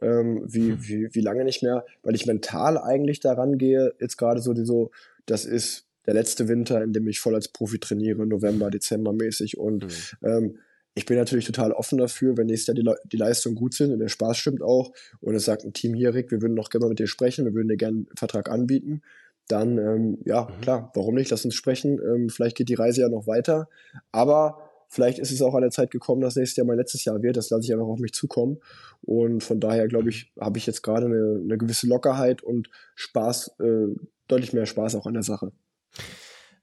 [0.00, 0.78] ähm, wie, hm.
[0.80, 4.64] wie, wie lange nicht mehr, weil ich mental eigentlich daran gehe, jetzt gerade so, die,
[4.64, 4.92] so,
[5.26, 9.58] das ist der letzte Winter, in dem ich voll als Profi trainiere, November, Dezember mäßig.
[9.58, 10.26] Und mhm.
[10.26, 10.58] ähm,
[10.94, 13.92] ich bin natürlich total offen dafür, wenn nächstes Jahr die, Le die Leistungen gut sind
[13.92, 16.70] und der Spaß stimmt auch und es sagt ein Team hier, Rick, wir würden noch
[16.70, 19.02] gerne mal mit dir sprechen, wir würden dir gerne einen Vertrag anbieten,
[19.48, 20.60] dann ähm, ja, mhm.
[20.60, 22.00] klar, warum nicht, lass uns sprechen.
[22.00, 23.68] Ähm, vielleicht geht die Reise ja noch weiter,
[24.12, 27.20] aber vielleicht ist es auch an der Zeit gekommen, dass nächstes Jahr mein letztes Jahr
[27.22, 28.58] wird, das lasse ich einfach auf mich zukommen
[29.02, 33.56] und von daher glaube ich, habe ich jetzt gerade eine, eine gewisse Lockerheit und Spaß,
[33.58, 33.94] äh,
[34.28, 35.50] deutlich mehr Spaß auch an der Sache.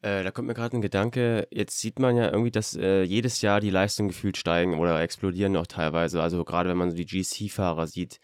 [0.02, 3.42] Äh, da kommt mir gerade ein Gedanke, jetzt sieht man ja irgendwie, dass äh, jedes
[3.42, 6.22] Jahr die Leistungen gefühlt steigen oder explodieren auch teilweise.
[6.22, 8.20] Also gerade wenn man so die GC-Fahrer sieht.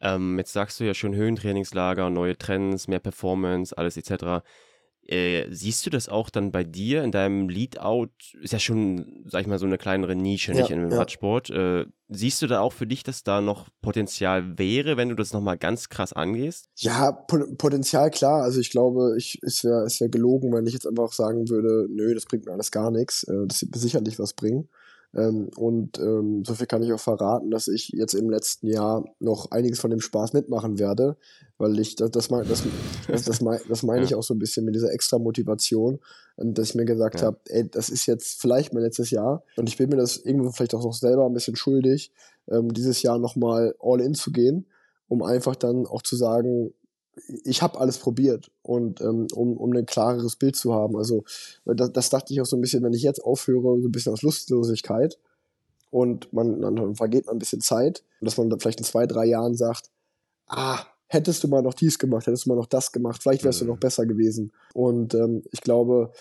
[0.00, 4.44] Ähm, jetzt sagst du ja schon Höhentrainingslager, neue Trends, mehr Performance, alles etc.
[5.06, 8.10] Äh, siehst du das auch dann bei dir in deinem Leadout?
[8.40, 10.96] Ist ja schon, sag ich mal, so eine kleinere Nische, ja, nicht in dem ja.
[10.96, 11.50] Radsport.
[11.50, 15.32] Äh, siehst du da auch für dich, dass da noch Potenzial wäre, wenn du das
[15.32, 16.70] nochmal ganz krass angehst?
[16.76, 18.42] Ja, Potenzial klar.
[18.42, 21.86] Also ich glaube, ich, es wäre es wär gelogen, wenn ich jetzt einfach sagen würde,
[21.90, 23.24] nö, das bringt mir alles gar nichts.
[23.24, 24.68] Äh, das wird sicherlich was bringen.
[25.16, 29.04] Ähm, und ähm, so viel kann ich auch verraten, dass ich jetzt im letzten Jahr
[29.20, 31.16] noch einiges von dem Spaß mitmachen werde,
[31.56, 32.64] weil ich das, das, das,
[33.06, 36.00] das, das, mein, das meine ich auch so ein bisschen mit dieser extra Motivation,
[36.38, 37.26] ähm, dass ich mir gesagt ja.
[37.26, 40.50] habe, ey, das ist jetzt vielleicht mein letztes Jahr und ich bin mir das irgendwo
[40.50, 42.12] vielleicht auch noch selber ein bisschen schuldig,
[42.48, 44.66] ähm, dieses Jahr nochmal all in zu gehen,
[45.06, 46.72] um einfach dann auch zu sagen,
[47.44, 50.96] ich habe alles probiert und ähm, um, um ein klareres Bild zu haben.
[50.96, 51.24] Also
[51.64, 54.12] das, das dachte ich auch so ein bisschen, wenn ich jetzt aufhöre, so ein bisschen
[54.12, 55.18] aus Lustlosigkeit
[55.90, 59.26] und man dann vergeht man ein bisschen Zeit, dass man dann vielleicht in zwei, drei
[59.26, 59.90] Jahren sagt,
[60.48, 63.62] ah, hättest du mal noch dies gemacht, hättest du mal noch das gemacht, vielleicht wärst
[63.62, 63.66] mhm.
[63.66, 64.52] du noch besser gewesen.
[64.72, 66.12] Und ähm, ich glaube,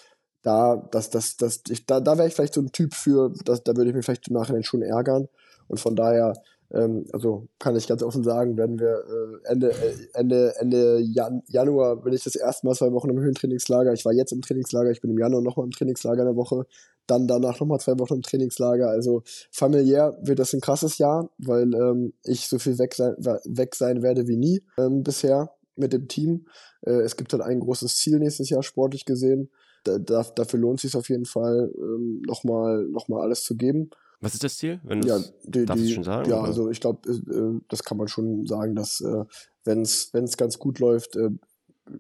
[0.44, 3.64] da, das, das, das, ich, da, da wäre ich vielleicht so ein Typ für, das,
[3.64, 5.28] da würde ich mich vielleicht im Nachhinein schon ärgern.
[5.68, 6.34] Und von daher
[6.72, 11.44] ähm, also kann ich ganz offen sagen, werden wir äh, Ende, äh, Ende, Ende Jan
[11.48, 13.94] Januar bin ich das erste Mal zwei Wochen im Höhentrainingslager.
[13.94, 16.66] Ich war jetzt im Trainingslager, ich bin im Januar nochmal im Trainingslager eine Woche,
[17.08, 18.90] dann danach nochmal zwei Wochen im Trainingslager.
[18.90, 23.76] Also familiär wird das ein krasses Jahr, weil ähm, ich so viel weg sein, weg
[23.76, 26.48] sein werde wie nie ähm, bisher mit dem Team.
[26.82, 29.50] Äh, es gibt halt ein großes Ziel nächstes Jahr sportlich gesehen.
[29.84, 33.56] Da, da, dafür lohnt es sich auf jeden Fall, ähm, nochmal noch mal alles zu
[33.56, 33.90] geben.
[34.24, 34.80] Was ist das Ziel?
[34.84, 36.30] Wenn ja, die, darfst die, schon sagen?
[36.30, 36.48] Ja, oder?
[36.48, 39.26] also ich glaube, äh, das kann man schon sagen, dass äh,
[39.66, 41.30] wenn es ganz gut läuft, äh,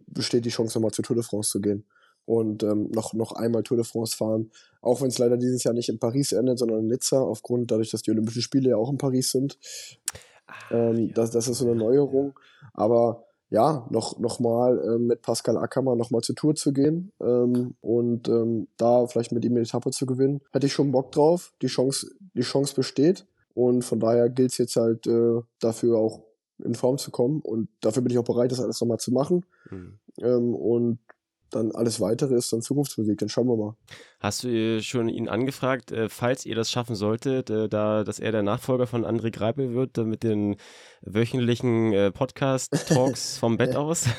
[0.08, 1.86] besteht die Chance, nochmal zur Tour de France zu gehen
[2.26, 4.52] und ähm, noch, noch einmal Tour de France fahren.
[4.82, 7.92] Auch wenn es leider dieses Jahr nicht in Paris endet, sondern in Nizza, aufgrund dadurch,
[7.92, 9.58] dass die Olympischen Spiele ja auch in Paris sind.
[10.48, 11.14] Ah, ähm, ja.
[11.14, 12.40] das, das ist so eine Neuerung.
[12.74, 17.12] Aber ja, noch, noch mal ähm, mit Pascal Ackermann noch mal zur Tour zu gehen
[17.22, 20.41] ähm, und ähm, da vielleicht mit ihm eine Etappe zu gewinnen.
[20.51, 21.54] Hätte ich schon Bock drauf.
[21.62, 23.28] Die Chance, die Chance besteht.
[23.54, 26.24] Und von daher gilt es jetzt halt äh, dafür auch
[26.64, 27.41] in Form zu kommen.
[27.41, 29.45] Und dafür bin ich auch bereit, das alles nochmal zu machen.
[29.70, 29.99] Mhm.
[30.20, 30.97] Ähm, und
[31.56, 33.76] dann alles weitere ist dann Zukunftsmusik, dann schauen wir mal.
[34.20, 38.32] Hast du schon ihn angefragt, äh, falls ihr das schaffen solltet, äh, da, dass er
[38.32, 40.56] der Nachfolger von André Greipel wird, mit den
[41.01, 44.06] wöchentlichen äh, Podcast-Talks vom Bett aus?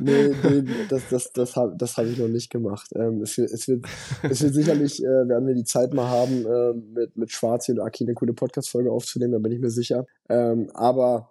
[0.00, 2.90] Nee, nee, das, das, das habe das hab ich noch nicht gemacht.
[2.94, 3.84] Ähm, es, wird, es, wird,
[4.22, 7.80] es wird sicherlich, äh, werden wir die Zeit mal haben, äh, mit, mit Schwarzi und
[7.80, 10.06] Aki eine coole Podcast-Folge aufzunehmen, da bin ich mir sicher.
[10.28, 11.30] Ähm, aber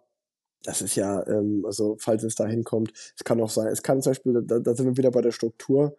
[0.63, 4.01] das ist ja, ähm, also falls es dahin kommt, es kann auch sein, es kann
[4.01, 5.95] zum Beispiel, da, da sind wir wieder bei der Struktur,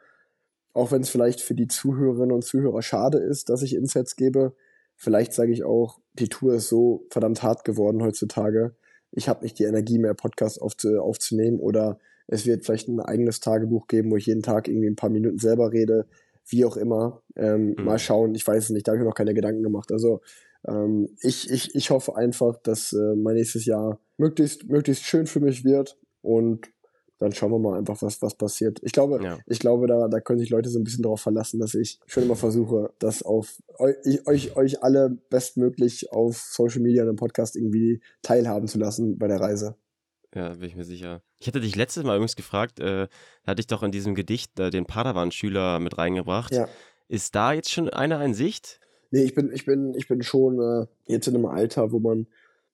[0.72, 4.54] auch wenn es vielleicht für die Zuhörerinnen und Zuhörer schade ist, dass ich Insets gebe,
[4.96, 8.74] vielleicht sage ich auch, die Tour ist so verdammt hart geworden heutzutage,
[9.10, 13.40] ich habe nicht die Energie mehr, Podcasts aufzu aufzunehmen oder es wird vielleicht ein eigenes
[13.40, 16.06] Tagebuch geben, wo ich jeden Tag irgendwie ein paar Minuten selber rede,
[16.46, 17.22] wie auch immer.
[17.36, 17.84] Ähm, mhm.
[17.84, 19.92] Mal schauen, ich weiß es nicht, da habe ich mir noch keine Gedanken gemacht.
[19.92, 20.20] Also
[20.66, 25.40] ähm, ich, ich, ich hoffe einfach, dass äh, mein nächstes Jahr möglichst, möglichst schön für
[25.40, 26.70] mich wird und
[27.20, 28.78] dann schauen wir mal einfach, was, was passiert.
[28.82, 29.38] Ich glaube, Ja.
[29.46, 32.22] ich glaube, da, da können sich Leute so ein bisschen darauf verlassen, dass ich schon
[32.22, 37.16] immer versuche, das auf eu, ich, euch, euch alle bestmöglich auf Social Media und im
[37.16, 39.74] Podcast irgendwie teilhaben zu lassen bei der Reise.
[40.32, 41.22] Ja, bin ich mir sicher.
[41.40, 43.08] Ich hatte dich letztes Mal übrigens gefragt, äh,
[43.44, 46.52] da hatte ich doch in diesem Gedicht äh, den Padawan-Schüler mit reingebracht.
[46.52, 46.68] Ja.
[47.08, 48.78] Ist da jetzt schon einer in Sicht?
[49.10, 52.26] Nee, ich bin, ich bin, ich bin schon äh, jetzt in einem Alter, wo man,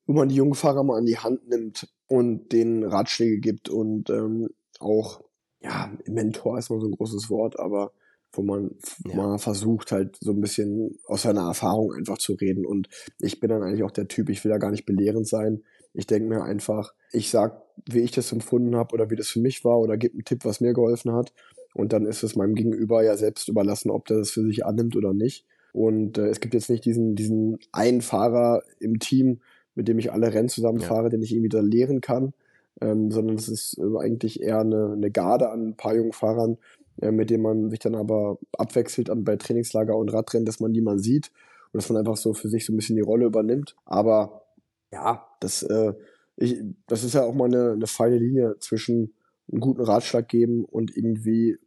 [0.07, 4.11] wo man die jungen Fahrer mal an die Hand nimmt und denen Ratschläge gibt und
[4.11, 5.23] ähm, auch,
[5.61, 7.93] ja, Mentor ist mal so ein großes Wort, aber
[8.33, 8.73] wo man
[9.07, 9.17] Ja.
[9.17, 12.67] mal versucht, halt so ein bisschen aus seiner Erfahrung einfach zu reden.
[12.67, 12.89] Und
[13.21, 15.63] ich bin dann eigentlich auch der Typ, ich will da gar nicht belehrend sein.
[15.93, 19.41] Ich denke mir einfach, ich sag, wie ich das empfunden habe oder wie das für
[19.41, 21.33] mich war oder gebe einen Tipp, was mir geholfen hat.
[21.75, 24.97] Und dann ist es meinem Gegenüber ja selbst überlassen, ob der das für sich annimmt
[24.97, 25.47] oder nicht.
[25.75, 29.41] Und äh, es gibt jetzt nicht diesen, diesen einen Fahrer im Team,
[29.75, 32.33] mit dem ich alle Rennen zusammenfahre, den ich irgendwie da lehren kann,
[32.81, 36.59] ähm, sondern es ist äh, eigentlich eher eine, eine Garde an ein paar jungen Fahrern,
[37.03, 40.73] äh, mit denen man sich dann aber abwechselt an, bei Trainingslager und Radrennen, dass man
[40.73, 41.33] die mal sieht
[41.73, 43.75] und dass man einfach so für sich so ein bisschen die Rolle übernimmt.
[43.85, 44.45] Aber
[44.93, 45.93] ja, das, äh,
[46.37, 49.13] ich, das ist ja auch mal eine, eine feine Linie zwischen
[49.51, 51.59] einen guten Ratschlag geben und irgendwie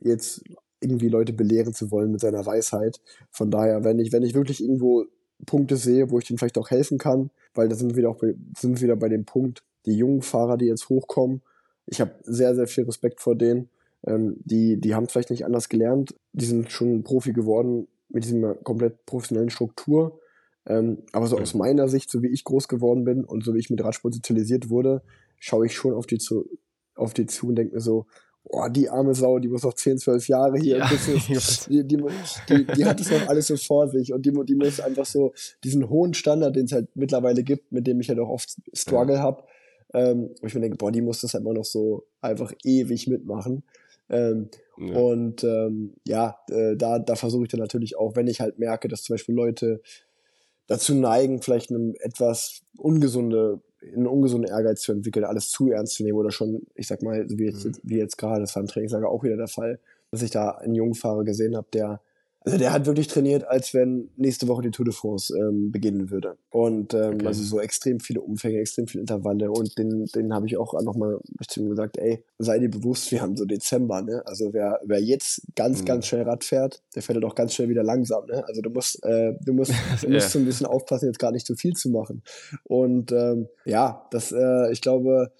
[0.00, 0.44] jetzt
[0.80, 3.00] irgendwie Leute belehren zu wollen mit seiner Weisheit.
[3.30, 5.04] Von daher, wenn ich, wenn ich wirklich irgendwo
[5.46, 8.18] Punkte sehe, wo ich denen vielleicht auch helfen kann, weil da sind wir wieder auch
[8.18, 11.42] bei, sind wir wieder bei dem Punkt, die jungen Fahrer, die jetzt hochkommen,
[11.86, 13.68] ich habe sehr, sehr viel Respekt vor denen.
[14.06, 18.54] Ähm, die, die haben vielleicht nicht anders gelernt, die sind schon Profi geworden mit dieser
[18.54, 20.20] komplett professionellen Struktur.
[20.66, 23.58] Ähm, aber so aus meiner Sicht, so wie ich groß geworden bin und so wie
[23.58, 25.02] ich mit Radsport sozialisiert wurde,
[25.38, 26.48] schaue ich schon auf die zu,
[26.94, 28.06] auf die zu und denke mir so,
[28.44, 31.84] oh, die arme Sau, die muss noch 10, 12 Jahre hier Ja, im Business, die,
[31.86, 31.96] die,
[32.48, 35.32] die, die hat es noch alles so vor sich und die, die muss einfach so
[35.64, 39.20] diesen hohen Standard, den es halt mittlerweile gibt, mit dem ich halt auch oft Struggle
[39.22, 39.46] hab,
[39.94, 43.06] ähm, wo ich mir denke, boah, die muss das halt immer noch so einfach ewig
[43.08, 43.62] mitmachen.
[44.08, 44.98] Ähm, Ja.
[44.98, 48.88] und ähm, ja, äh, da, da versuche ich dann natürlich auch, wenn ich halt merke,
[48.88, 49.82] dass zum Beispiel Leute
[50.66, 56.02] dazu neigen, vielleicht einen etwas ungesunde, einen ungesunden Ehrgeiz zu entwickeln, alles zu ernst zu
[56.04, 57.72] nehmen oder schon, ich sag mal, so wie jetzt, Mhm.
[57.82, 59.78] wie jetzt gerade, das war im Trainingslager auch wieder der Fall,
[60.10, 62.00] dass ich da einen jungen Fahrer gesehen habe, der
[62.42, 66.10] also der hat wirklich trainiert, als wenn nächste Woche die Tour de France ähm, beginnen
[66.10, 66.36] würde.
[66.50, 67.26] Und ähm, Okay.
[67.26, 69.50] also so extrem viele Umfänge, extrem viele Intervalle.
[69.50, 73.20] Und den, den habe ich auch nochmal zu ihm gesagt, ey, sei dir bewusst, wir
[73.20, 74.22] haben so Dezember, ne?
[74.26, 75.84] Also wer, wer jetzt ganz, Mhm.
[75.86, 78.42] ganz schnell Rad fährt, der fährt halt auch ganz schnell wieder langsam, ne?
[78.48, 79.72] Also du musst, äh, du musst,
[80.02, 82.22] du musst so ein bisschen aufpassen, jetzt gar nicht zu viel zu machen.
[82.64, 85.30] Und ähm, ja, das, äh, ich glaube,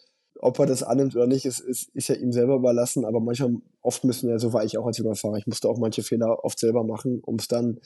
[0.42, 3.56] ob er das annimmt oder nicht, ist, ist, ist ja ihm selber überlassen, aber manchmal,
[3.82, 6.44] oft müssen ja, so war ich auch als junger Fahrer, ich musste auch manche Fehler
[6.44, 7.80] oft selber machen, um es dann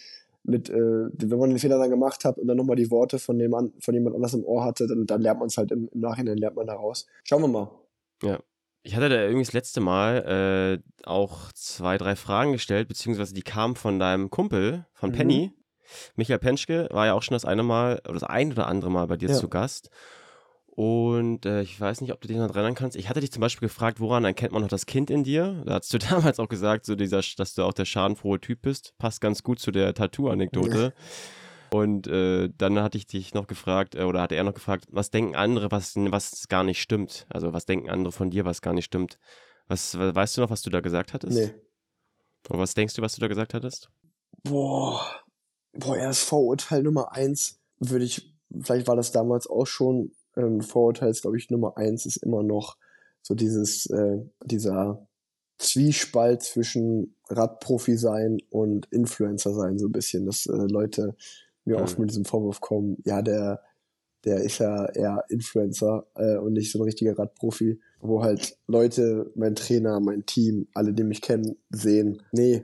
[0.45, 3.39] mit, äh, wenn man den Fehler dann gemacht hat und dann nochmal die Worte von,
[3.39, 5.89] dem an, von jemand anders im Ohr hatte, dann, dann lernt man es halt im,
[5.93, 7.07] im Nachhinein, lernt man daraus.
[7.25, 7.71] Schauen wir mal.
[8.83, 13.43] Ich hatte da irgendwie das letzte Mal äh, auch zwei, drei Fragen gestellt, beziehungsweise die
[13.43, 15.15] kamen von deinem Kumpel, von Mhm.
[15.15, 15.53] Penny.
[16.17, 19.07] Michael Penschke war ja auch schon das eine Mal oder das ein oder andere Mal
[19.07, 19.35] bei dir Ja.
[19.35, 19.89] zu Gast.
[20.77, 22.97] Und äh, ich weiß nicht, ob du dich noch erinnern kannst.
[22.97, 25.62] Ich hatte dich zum Beispiel gefragt, woran erkennt man noch das Kind in dir?
[25.66, 28.95] Da hast du damals auch gesagt, so dieser, dass du auch der schadenfrohe Typ bist.
[28.99, 30.93] Passt ganz gut zu der Tattoo-Anekdote.
[31.70, 35.11] Und äh, dann hatte ich dich noch gefragt, äh, oder hatte er noch gefragt, was
[35.11, 37.27] denken andere, was, was gar nicht stimmt?
[37.31, 39.18] Also was denken andere von dir, was gar nicht stimmt?
[39.68, 41.37] Was, we- weißt du noch, was du da gesagt hattest?
[41.39, 41.55] Nee.
[42.51, 43.91] Oder was denkst du, was du da gesagt hattest?
[44.43, 45.01] Boah,
[45.72, 51.11] boah, erst Vorurteil Nummer eins würde ich, vielleicht war das damals auch schon, ähm, Vorurteil
[51.11, 52.76] ist, glaube ich, Nummer eins ist immer noch
[53.22, 55.07] so dieses, äh, dieser
[55.59, 61.16] Zwiespalt zwischen Radprofi sein und Influencer sein, so ein bisschen, dass äh, Leute
[61.64, 62.03] mir oft Mhm.
[62.03, 63.62] mit diesem Vorwurf kommen, ja, der,
[64.24, 69.30] der ist ja eher Influencer äh, und nicht so ein richtiger Radprofi, wo halt Leute,
[69.35, 72.62] mein Trainer, mein Team, alle, die mich kennen, sehen, nee,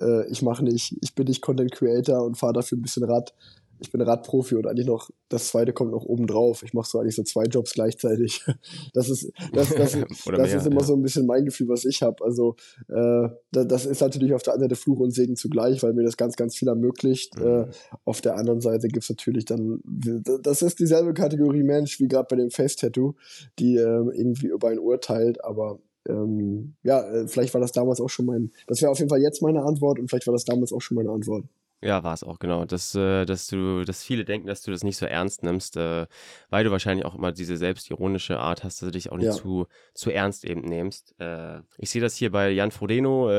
[0.00, 3.34] äh, ich mache nicht, ich bin nicht Content Creator und fahre dafür ein bisschen Rad.
[3.80, 6.62] Ich bin Radprofi und eigentlich noch, das zweite kommt noch oben drauf.
[6.62, 8.44] Ich mache so eigentlich so zwei Jobs gleichzeitig.
[8.92, 10.86] Das ist, das, das, das mehr, ist immer ja.
[10.86, 12.22] so ein bisschen mein Gefühl, was ich habe.
[12.24, 12.56] Also
[12.88, 16.02] äh, da- das ist natürlich auf der einen Seite Fluch und Segen zugleich, weil mir
[16.04, 17.38] das ganz, ganz viel ermöglicht.
[17.38, 17.46] Mhm.
[17.46, 17.66] Äh,
[18.04, 22.36] auf der anderen Seite gibt's natürlich dann, das ist dieselbe Kategorie Mensch wie gerade bei
[22.36, 23.14] dem Face-Tattoo,
[23.58, 25.78] die ähm, irgendwie über ein urteilt, aber
[26.08, 29.20] ähm, ja, äh, vielleicht war das damals auch schon mein, das wäre auf jeden Fall
[29.20, 31.44] jetzt meine Antwort und vielleicht war das damals auch schon meine Antwort.
[31.82, 32.66] Ja, war es auch, genau.
[32.66, 36.06] Dass, äh, dass du, dass viele denken, dass du das nicht so ernst nimmst, äh,
[36.50, 39.32] weil du wahrscheinlich auch immer diese selbstironische Art hast, dass du dich auch nicht Ja.
[39.32, 41.14] zu, zu ernst eben nimmst.
[41.18, 43.30] Äh, ich sehe das hier bei Jan Frodeno,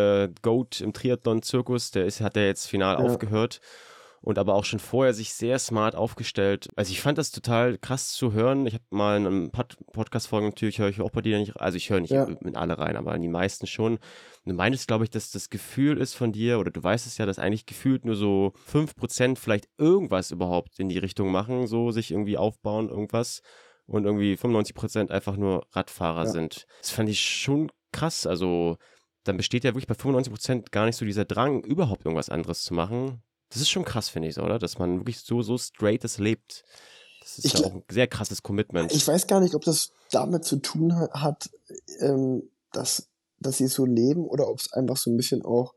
[0.41, 3.01] Goat im Triathlon-Zirkus, der ist, hat ja jetzt final Ja.
[3.01, 3.61] aufgehört.
[4.21, 6.69] Und aber auch schon vorher sich sehr smart aufgestellt.
[6.75, 8.67] Also ich fand das total krass zu hören.
[8.67, 11.75] Ich habe mal in einem Pod Podcast-Folgen natürlich höre ich auch bei dir nicht, also
[11.75, 12.25] ich höre nicht ja.
[12.25, 13.97] in alle rein, aber in die meisten schon.
[14.45, 17.25] Du meintest, glaube ich, dass das Gefühl ist von dir, oder du weißt es ja,
[17.25, 22.11] dass eigentlich gefühlt nur so 5% vielleicht irgendwas überhaupt in die Richtung machen, so sich
[22.11, 23.41] irgendwie aufbauen, irgendwas.
[23.87, 26.29] Und irgendwie 95% einfach nur Radfahrer ja.
[26.29, 26.65] sind.
[26.79, 28.25] Das fand ich schon krass.
[28.25, 28.77] Also
[29.25, 32.73] dann besteht ja wirklich bei 95% gar nicht so dieser Drang, überhaupt irgendwas anderes zu
[32.73, 33.21] machen.
[33.51, 34.59] Das ist schon krass, finde ich, oder?
[34.59, 36.63] Dass man wirklich so, so straight das lebt.
[37.21, 38.91] Das ist ich, ja auch ein sehr krasses Commitment.
[38.93, 41.49] Ich weiß gar nicht, ob das damit zu tun hat,
[41.99, 45.73] ähm, dass, dass sie so leben oder ob es einfach so ein bisschen auch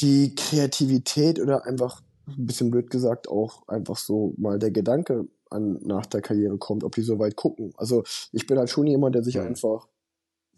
[0.00, 5.78] die Kreativität oder einfach, ein bisschen blöd gesagt, auch einfach so mal der Gedanke an,
[5.82, 7.72] nach der Karriere kommt, ob die so weit gucken.
[7.76, 9.42] Also ich bin halt schon jemand, der sich ja.
[9.42, 9.88] einfach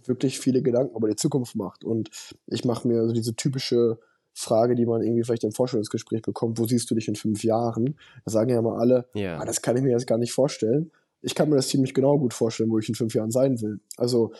[0.04, 1.84] wirklich viele Gedanken über die Zukunft macht.
[1.84, 2.10] Und
[2.46, 3.98] ich mache mir so diese typische
[4.34, 7.96] Frage, die man irgendwie vielleicht im Vorstellungsgespräch bekommt, wo siehst du dich in fünf Jahren?
[8.24, 9.40] Da sagen ja mal alle, yeah.
[9.40, 10.90] ah, das kann ich mir jetzt gar nicht vorstellen.
[11.20, 13.80] Ich kann mir das ziemlich genau gut vorstellen, wo ich in fünf Jahren sein will.
[13.96, 14.32] Also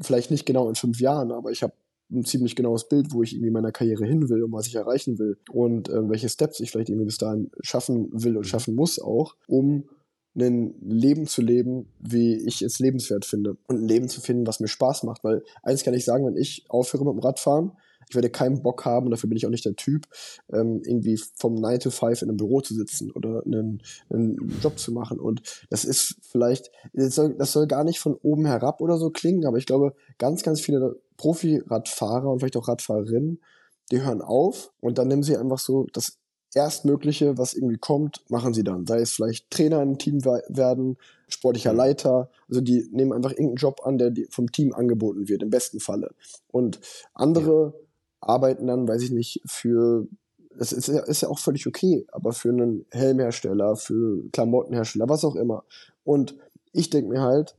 [0.00, 1.74] vielleicht nicht genau in fünf Jahren, aber ich habe
[2.10, 5.18] ein ziemlich genaues Bild, wo ich irgendwie meiner Karriere hin will und was ich erreichen
[5.18, 8.48] will und äh, welche Steps ich vielleicht irgendwie bis dahin schaffen will und mhm.
[8.48, 9.88] schaffen muss auch, um
[10.34, 13.56] ein Leben zu leben, wie ich es lebenswert finde.
[13.66, 15.24] Und ein Leben zu finden, was mir Spaß macht.
[15.24, 17.72] Weil eins kann ich sagen, wenn ich aufhöre mit dem Radfahren,
[18.12, 20.06] ich werde keinen Bock haben, dafür bin ich auch nicht der Typ,
[20.52, 24.78] ähm, irgendwie vom 9 to 5 in einem Büro zu sitzen oder einen, einen Job
[24.78, 25.18] zu machen.
[25.18, 29.08] Und das ist vielleicht, das soll, das soll gar nicht von oben herab oder so
[29.08, 33.40] klingen, aber ich glaube, ganz, ganz viele Profi-Radfahrer und vielleicht auch Radfahrerinnen,
[33.90, 36.18] die hören auf und dann nehmen sie einfach so das
[36.54, 38.86] Erstmögliche, was irgendwie kommt, machen sie dann.
[38.86, 40.98] Sei es vielleicht Trainer im Team werden,
[41.28, 41.78] sportlicher mhm.
[41.78, 42.30] Leiter.
[42.48, 46.10] Also die nehmen einfach irgendeinen Job an, der vom Team angeboten wird, im besten Falle.
[46.48, 46.80] Und
[47.14, 47.80] andere ja.
[48.22, 50.06] Arbeiten dann, weiß ich nicht, für,
[50.56, 55.24] das ist ja, ist ja auch völlig okay, aber für einen Helmhersteller, für Klamottenhersteller, was
[55.24, 55.64] auch immer.
[56.04, 56.36] Und
[56.72, 57.56] ich denke mir halt,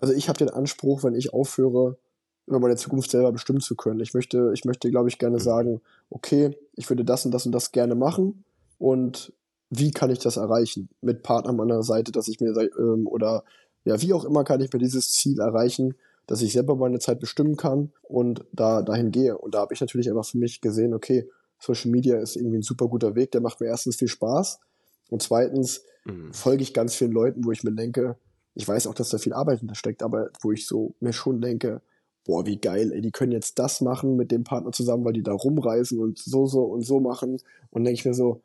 [0.00, 1.98] also ich habe den Anspruch, wenn ich aufhöre,
[2.46, 4.00] über meine Zukunft selber bestimmen zu können.
[4.00, 5.42] Ich möchte, ich möchte, glaube ich, gerne mhm.
[5.42, 8.44] sagen, okay, ich würde das und das und das gerne machen
[8.78, 9.32] und
[9.70, 10.88] wie kann ich das erreichen?
[11.00, 13.44] Mit Partnern an meiner Seite, dass ich mir, ähm, oder
[13.84, 15.94] ja, wie auch immer kann ich mir dieses Ziel erreichen,
[16.26, 19.36] dass ich selber meine Zeit bestimmen kann und da dahin gehe.
[19.36, 22.62] Und da habe ich natürlich einfach für mich gesehen, okay, Social Media ist irgendwie ein
[22.62, 24.60] super guter Weg, der macht mir erstens viel Spaß
[25.10, 26.32] und zweitens mhm.
[26.32, 28.16] folge ich ganz vielen Leuten, wo ich mir denke,
[28.54, 31.40] ich weiß auch, dass da viel Arbeit hinter steckt, aber wo ich so mir schon
[31.40, 31.82] denke,
[32.24, 35.22] boah, wie geil, ey, die können jetzt das machen mit dem Partner zusammen, weil die
[35.22, 37.38] da rumreisen und so, so und so machen.
[37.70, 38.42] Und denke ich mir so.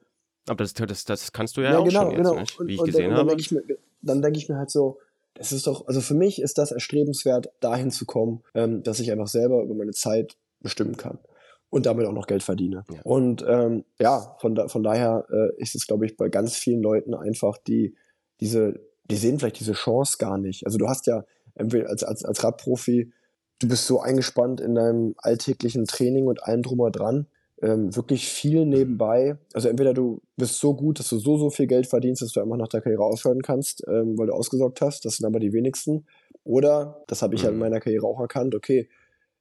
[0.47, 2.39] Aber das, das, das kannst du ja, ja auch genau, schon jetzt, genau.
[2.39, 3.36] Nicht, wie ich und, gesehen und dann, habe.
[3.36, 4.99] Denk dann denke ich mir halt so,
[5.36, 9.11] das ist doch, also für mich ist das erstrebenswert, dahin zu kommen, ähm, dass ich
[9.11, 11.19] einfach selber über meine Zeit bestimmen kann
[11.69, 12.83] und damit auch noch Geld verdiene.
[12.91, 13.01] Ja.
[13.03, 16.81] Und ähm, ja, von, da, von daher äh, ist es, glaube ich, bei ganz vielen
[16.81, 17.95] Leuten einfach, die
[18.39, 18.79] diese,
[19.09, 20.65] die sehen vielleicht diese Chance gar nicht.
[20.65, 21.23] Also du hast ja
[21.55, 23.13] als, als, als Radprofi
[23.59, 27.27] du bist so eingespannt in deinem alltäglichen Training und allem drum und dran.
[27.61, 29.37] Ähm, wirklich viel nebenbei.
[29.53, 32.41] Also entweder du bist so gut, dass du so, so viel Geld verdienst, dass du
[32.41, 35.05] einfach nach der Karriere aufhören kannst, ähm, weil du ausgesorgt hast.
[35.05, 36.05] Das sind aber die wenigsten.
[36.43, 37.45] Oder, das habe ich mhm.
[37.45, 38.89] ja in meiner Karriere auch erkannt, okay,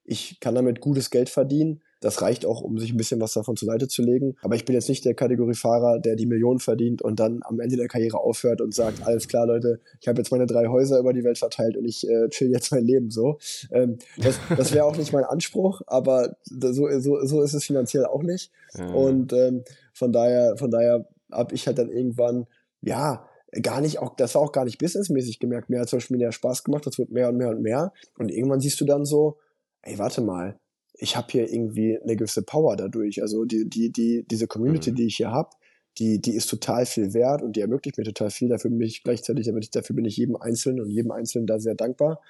[0.04, 3.56] ich kann damit gutes Geld verdienen, das reicht auch, um sich ein bisschen was davon
[3.56, 4.36] zur Seite zu legen.
[4.42, 7.76] Aber ich bin jetzt nicht der Kategoriefahrer, der die Millionen verdient und dann am Ende
[7.76, 11.14] der Karriere aufhört und sagt, alles klar, Leute, ich habe jetzt meine drei Häuser über
[11.14, 13.38] die Welt verteilt und ich äh, chill jetzt mein Leben so.
[13.72, 18.04] Ähm, das das wäre auch nicht mein Anspruch, aber so, so, so ist es finanziell
[18.04, 18.52] auch nicht.
[18.76, 18.94] Mhm.
[18.94, 22.46] Und ähm, von daher, von daher habe ich halt dann irgendwann,
[22.82, 23.26] ja,
[23.62, 25.70] gar nicht auch, das war auch gar nicht businessmäßig gemerkt.
[25.70, 27.94] Mir hat zum Beispiel mehr Spaß gemacht, das wird mehr und mehr und mehr.
[28.18, 29.38] Und irgendwann siehst du dann so,
[29.80, 30.58] ey, warte mal,
[31.04, 33.20] ich habe hier irgendwie eine gewisse Power dadurch.
[33.22, 34.94] Also die, die, die, diese Community, mhm.
[34.96, 35.50] die ich hier habe,
[35.98, 38.48] die, die ist total viel wert und die ermöglicht mir total viel.
[38.48, 42.20] Dafür bin ich gleichzeitig, dafür bin ich jedem Einzelnen und jedem Einzelnen da sehr dankbar,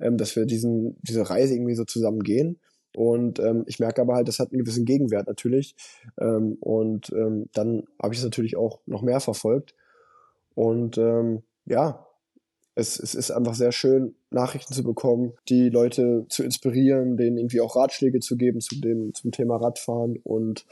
[0.00, 2.58] ähm, dass wir diesen, diese Reise irgendwie so zusammen gehen.
[2.96, 5.76] Und ähm, ich merke aber halt, das hat einen gewissen Gegenwert natürlich.
[6.18, 9.74] Ähm, und ähm, dann habe ich es natürlich auch noch mehr verfolgt.
[10.54, 12.06] Und ähm, ja,
[12.74, 17.60] es, es ist einfach sehr schön, Nachrichten zu bekommen, die Leute zu inspirieren, denen irgendwie
[17.60, 20.16] auch Ratschläge zu geben zu dem, zum Thema Radfahren.
[20.22, 20.64] Und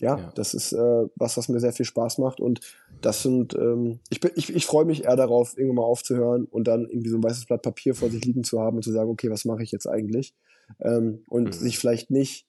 [0.00, 0.32] ja, ja.
[0.34, 2.40] das ist äh, was, was mir sehr viel Spaß macht.
[2.40, 2.60] Und
[3.00, 6.66] das sind, ähm, ich, bin, ich, ich freue mich eher darauf, irgendwann mal aufzuhören und
[6.66, 9.10] dann irgendwie so ein weißes Blatt Papier vor sich liegen zu haben und zu sagen,
[9.10, 10.34] okay, was mache ich jetzt eigentlich?
[10.80, 11.52] Ähm, und mhm.
[11.52, 12.46] sich vielleicht nicht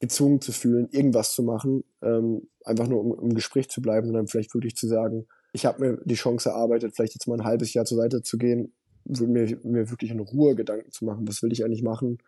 [0.00, 4.28] gezwungen zu fühlen, irgendwas zu machen, ähm, einfach nur um im Gespräch zu bleiben, sondern
[4.28, 7.74] vielleicht wirklich zu sagen, ich habe mir die Chance erarbeitet, vielleicht jetzt mal ein halbes
[7.74, 8.72] Jahr zur Seite zu gehen,
[9.04, 12.18] mir, mir wirklich in Ruhe Gedanken zu machen, was will ich eigentlich machen,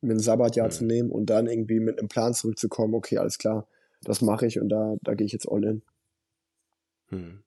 [0.00, 0.72] mir ein Sabbatjahr mhm.
[0.72, 3.68] zu nehmen und dann irgendwie mit einem Plan zurückzukommen, okay, alles klar,
[4.02, 5.82] das mache ich und da, da gehe ich jetzt all in.
[7.08, 7.42] Hm.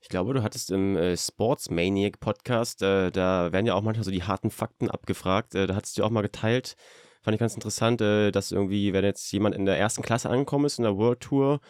[0.00, 4.04] Ich glaube, du hattest im äh, Sports Maniac Podcast, äh, da werden ja auch manchmal
[4.04, 5.54] so die harten Fakten abgefragt.
[5.54, 6.74] Äh, da hattest du auch mal geteilt,
[7.22, 10.64] fand ich ganz interessant, äh, dass irgendwie, wenn jetzt jemand in der ersten Klasse angekommen
[10.64, 11.60] ist, in der World Tour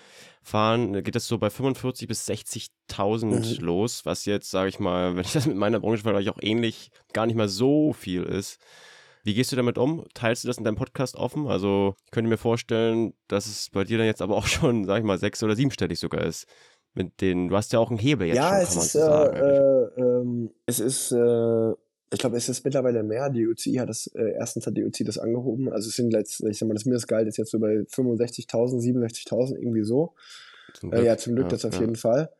[0.42, 3.64] fahren, äh, geht das so bei 45.000 bis 60.000 mhm.
[3.64, 6.90] los, was jetzt, sage ich mal, wenn ich das mit meiner Branche vergleiche, auch ähnlich
[7.12, 8.59] gar nicht mal so viel ist.
[9.22, 10.07] Wie gehst du damit um?
[10.14, 11.46] Teilst du das in deinem Podcast offen?
[11.46, 14.98] Also ich könnte mir vorstellen, dass es bei dir dann jetzt aber auch schon, sag
[14.98, 16.46] ich mal, sechs- oder siebenstellig sogar ist.
[16.92, 19.36] Mit den, du hast ja auch einen Hebel jetzt ja, schon, kann man so sagen.
[19.36, 21.72] Äh, äh, es ist, äh,
[22.13, 23.31] ich glaube, es ist mittlerweile mehr.
[23.31, 25.73] Die UCI hat das, äh, erstens hat die UCI das angehoben.
[25.73, 29.57] Also es sind letzt, ich sag mal, das Mindestgehalt ist jetzt so bei 65.000, 67.000,
[29.57, 30.15] irgendwie so.
[30.75, 31.83] Zum äh, ja, zum Glück, ja, das auf ja.
[31.83, 32.31] jeden Fall.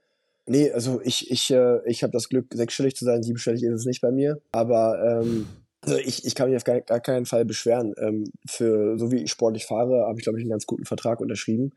[0.47, 3.87] Nee, also ich, ich, äh, ich habe das Glück, sechsstellig zu sein, siebenstellig ist es
[3.87, 4.41] nicht bei mir.
[4.51, 5.47] Aber ähm,
[5.83, 7.95] also ich, ich kann mich auf gar, gar keinen Fall beschweren.
[7.99, 11.21] Ähm, für so wie ich sportlich fahre, habe ich, glaube ich, einen ganz guten Vertrag
[11.21, 11.73] unterschrieben.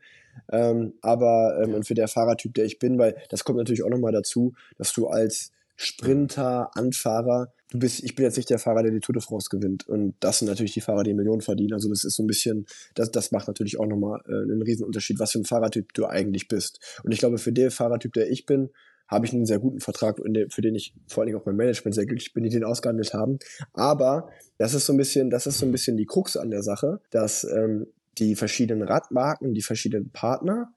[0.50, 3.90] Ähm, aber ähm, und für der Fahrertyp, der ich bin, weil das kommt natürlich auch
[3.90, 8.84] nochmal dazu, dass du als Sprinter, Anfahrer, du bist, ich bin jetzt nicht der Fahrer,
[8.84, 9.88] der die Tour de France gewinnt.
[9.88, 11.74] Und das sind natürlich die Fahrer, die Millionen verdienen.
[11.74, 15.18] Also das ist so ein bisschen, das, das macht natürlich auch nochmal äh, einen Riesenunterschied,
[15.18, 16.78] was für ein Fahrertyp du eigentlich bist.
[17.02, 18.70] Und ich glaube, für den Fahrertyp, der ich bin,
[19.08, 20.18] habe ich einen sehr guten Vertrag,
[20.50, 23.12] für den ich vor allen Dingen auch mein Management sehr glücklich bin, die den ausgehandelt
[23.12, 23.38] haben.
[23.72, 26.62] Aber das ist so ein bisschen, das ist so ein bisschen die Krux an der
[26.62, 30.72] Sache, dass ähm, die verschiedenen Radmarken, die verschiedenen Partner,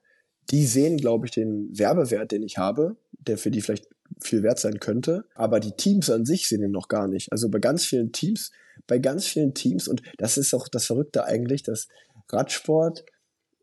[0.50, 2.96] die sehen, glaube ich, den Werbewert, den ich habe,
[3.28, 3.88] der für die vielleicht
[4.20, 5.24] viel wert sein könnte.
[5.34, 7.30] Aber die Teams an sich sehen ihn noch gar nicht.
[7.30, 8.50] Also bei ganz vielen Teams,
[8.86, 11.88] bei ganz vielen Teams, und das ist auch das Verrückte eigentlich, dass
[12.30, 13.04] Radsport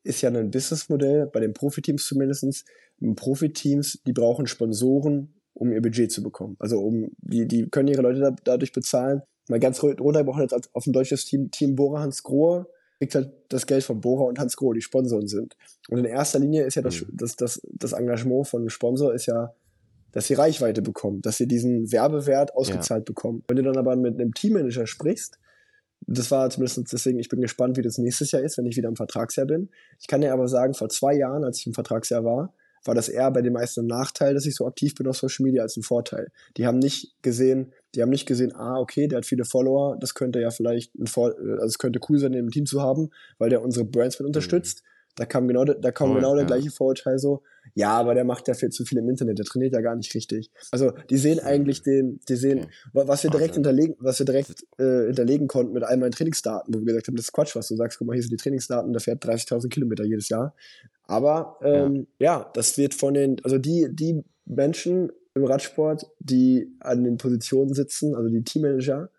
[0.03, 2.63] ist ja ein Businessmodell, bei den Profiteams zumindestens.
[3.16, 6.55] Profiteams, die brauchen Sponsoren, um ihr Budget zu bekommen.
[6.59, 9.22] Also um, die, die können ihre Leute da, dadurch bezahlen.
[9.49, 13.65] Mal ganz runtergebrochen jetzt auf ein deutsches Team, Team Bora Hans Grohe, kriegt halt das
[13.65, 15.55] Geld von Bora und Hans Grohe, die Sponsoren sind.
[15.89, 17.09] Und in erster Linie ist ja das, mhm.
[17.11, 19.53] das, das, das Engagement von einem Sponsor ist ja,
[20.11, 23.05] dass sie Reichweite bekommen, dass sie diesen Werbewert ausgezahlt ja.
[23.05, 23.43] bekommen.
[23.47, 25.37] Wenn du dann aber mit einem Teammanager sprichst,
[26.07, 28.89] das war zumindest deswegen, ich bin gespannt, wie das nächstes Jahr ist, wenn ich wieder
[28.89, 29.69] im Vertragsjahr bin.
[29.99, 32.53] Ich kann dir aber sagen, vor zwei Jahren, als ich im Vertragsjahr war,
[32.85, 35.43] war das eher bei den meisten ein Nachteil, dass ich so aktiv bin auf Social
[35.43, 36.31] Media als ein Vorteil.
[36.57, 40.13] Die haben nicht gesehen, die haben nicht gesehen, ah, okay, der hat viele Follower, das
[40.13, 43.09] könnte ja vielleicht ein Vor also es könnte cool sein, den im Team zu haben,
[43.37, 44.83] weil der unsere Brands mit unterstützt.
[44.83, 44.89] Mhm.
[45.17, 47.41] Da kam genau, da kam oh, genau der gleiche Vorurteil so,
[47.73, 50.13] ja, aber der macht ja viel zu viel im Internet, der trainiert ja gar nicht
[50.13, 50.51] richtig.
[50.71, 53.07] Also die sehen eigentlich den, die sehen, okay.
[53.07, 56.79] was wir direkt hinterlegen, was wir direkt äh, hinterlegen konnten mit all meinen Trainingsdaten, wo
[56.79, 58.91] wir gesagt haben, das ist Quatsch, was du sagst, guck mal, hier sind die Trainingsdaten,
[58.91, 60.53] der fährt 30.000 Kilometer jedes Jahr.
[61.03, 62.39] Aber ähm, ja.
[62.39, 67.73] ja, das wird von den, also die, die Menschen im Radsport, die an den Positionen
[67.73, 69.09] sitzen, also die Teammanager,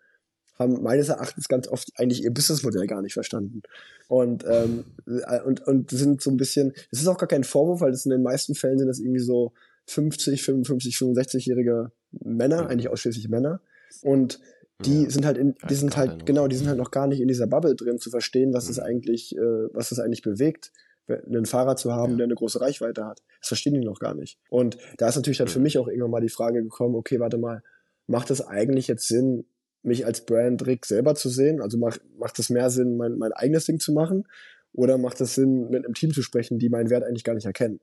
[0.57, 3.61] haben meines Erachtens ganz oft eigentlich ihr Businessmodell gar nicht verstanden.
[4.07, 7.81] Und, ähm, äh, und, und sind so ein bisschen, das ist auch gar kein Vorwurf,
[7.81, 9.53] weil das in den meisten Fällen sind das irgendwie so
[9.85, 12.67] 50, 55, 65-jährige Männer, mhm.
[12.69, 13.61] eigentlich ausschließlich Männer.
[14.01, 14.39] Und
[14.83, 17.19] die ja, sind halt in, die sind halt, genau, die sind halt noch gar nicht
[17.19, 18.71] in dieser Bubble drin zu verstehen, was mhm.
[18.71, 20.71] es eigentlich, äh, was es eigentlich bewegt,
[21.07, 22.17] einen Fahrer zu haben, ja.
[22.17, 23.21] der eine große Reichweite hat.
[23.39, 24.39] Das verstehen die noch gar nicht.
[24.49, 27.37] Und da ist natürlich dann für mich auch irgendwann mal die Frage gekommen, okay, warte
[27.37, 27.63] mal,
[28.07, 29.45] macht es eigentlich jetzt Sinn,
[29.83, 31.61] mich als Brand Rick selber zu sehen?
[31.61, 34.27] Also macht, macht es mehr Sinn, mein, mein eigenes Ding zu machen?
[34.73, 37.45] Oder macht es Sinn, mit einem Team zu sprechen, die meinen Wert eigentlich gar nicht
[37.45, 37.79] erkennen?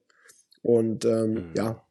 [0.63, 1.53] Und ähm, mhm.
[1.57, 1.83] ja,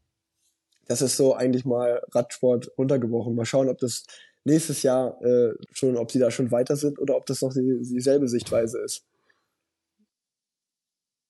[0.88, 3.36] das ist so eigentlich mal Radsport runtergebrochen.
[3.36, 4.03] Mal schauen, ob das
[4.43, 7.79] nächstes Jahr äh, schon, ob sie da schon weiter sind oder ob das noch die,
[7.81, 9.05] dieselbe Sichtweise ist.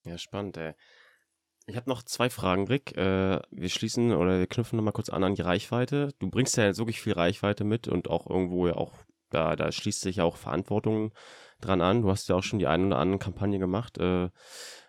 [0.04, 0.74] Ja, spannend, ey.
[1.66, 2.96] Ich habe noch zwei Fragen, Rick.
[2.96, 6.10] Äh, wir schließen oder wir knüpfen nochmal kurz an an die Reichweite.
[6.18, 8.92] Du bringst ja jetzt wirklich viel Reichweite mit und auch irgendwo ja auch,
[9.30, 11.12] da, da schließt sich ja auch Verantwortung
[11.62, 12.02] dran an.
[12.02, 13.96] Du hast ja auch schon die eine oder andere Kampagne gemacht.
[13.96, 14.28] Äh,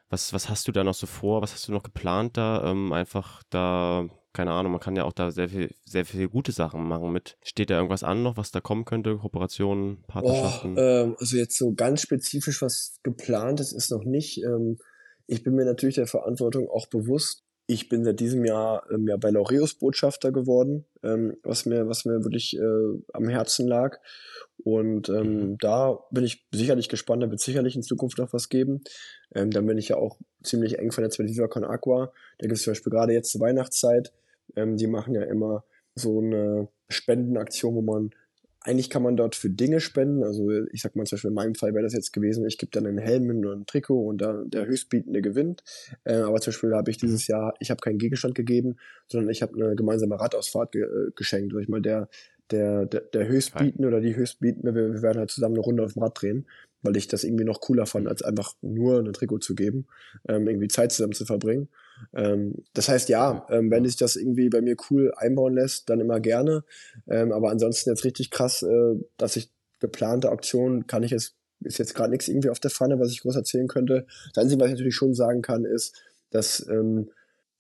[0.10, 1.42] was, was hast du da noch so vor?
[1.42, 2.70] Was hast du noch geplant da?
[2.70, 6.52] Ähm, einfach da, keine Ahnung, man kann ja auch da sehr viel, sehr viel gute
[6.52, 7.38] Sachen machen mit.
[7.42, 9.18] Steht da irgendwas an noch, was da kommen könnte?
[9.18, 10.78] Kooperationen, Partnerschaften?
[10.78, 14.44] Oh, ähm, also jetzt so ganz spezifisch was geplant ist, ist noch nicht.
[14.44, 14.78] Ähm,
[15.28, 17.44] ich bin mir natürlich der Verantwortung auch bewusst.
[17.68, 22.06] Ich bin seit diesem Jahr ähm, ja bei Laureus Botschafter geworden, ähm, was mir was
[22.06, 23.98] mir wirklich äh, am Herzen lag.
[24.64, 25.58] Und ähm, mhm.
[25.58, 28.82] da bin ich sicherlich gespannt, da wird sicherlich in Zukunft noch was geben.
[29.34, 32.14] Ähm, dann bin ich ja auch ziemlich eng vernetzt mit Viva Con Aqua.
[32.38, 34.14] Da gibt es zum Beispiel gerade jetzt zur Weihnachtszeit.
[34.56, 35.66] Ähm, die machen ja immer
[35.96, 38.12] so eine Spendenaktion, wo man
[38.66, 40.24] eigentlich kann man dort für Dinge spenden.
[40.24, 42.72] Also ich sag mal zum Beispiel in meinem Fall wäre das jetzt gewesen, ich gebe
[42.72, 45.64] dann einen Helm und ein Trikot und dann der Höchstbietende gewinnt.
[46.04, 49.44] Äh, aber zum Beispiel habe ich dieses Jahr, ich habe keinen Gegenstand gegeben, sondern ich
[49.44, 51.54] habe eine gemeinsame Radausfahrt ge äh, geschenkt.
[51.54, 52.10] Sag ich mal, der,
[52.50, 55.94] der, der, der Höchstbietende oder die Höchstbietende, wir, wir werden halt zusammen eine Runde auf
[55.94, 56.48] dem Rad drehen,
[56.82, 59.86] weil ich das irgendwie noch cooler fand, als einfach nur ein Trikot zu geben,
[60.28, 61.70] ähm, irgendwie Zeit zusammen zu verbringen.
[62.14, 66.00] Ähm, das heißt, ja, ähm, wenn sich das irgendwie bei mir cool einbauen lässt, dann
[66.00, 66.64] immer gerne.
[67.08, 71.78] Ähm, aber ansonsten jetzt richtig krass, äh, dass ich geplante Aktionen kann ich jetzt, ist
[71.78, 74.06] jetzt gerade nichts irgendwie auf der Pfanne, was ich groß erzählen könnte.
[74.34, 77.10] Das Einzige, was ich natürlich schon sagen kann, ist, dass ähm,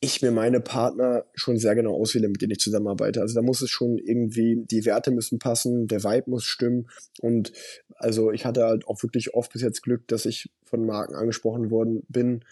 [0.01, 3.21] ich mir meine Partner schon sehr genau auswähle, mit denen ich zusammenarbeite.
[3.21, 6.87] Also da muss es schon irgendwie, die Werte müssen passen, der Vibe muss stimmen.
[7.21, 7.53] Und
[7.95, 11.71] also ich hatte halt auch wirklich oft bis jetzt Glück, dass ich von Marken angesprochen
[11.71, 12.43] worden bin,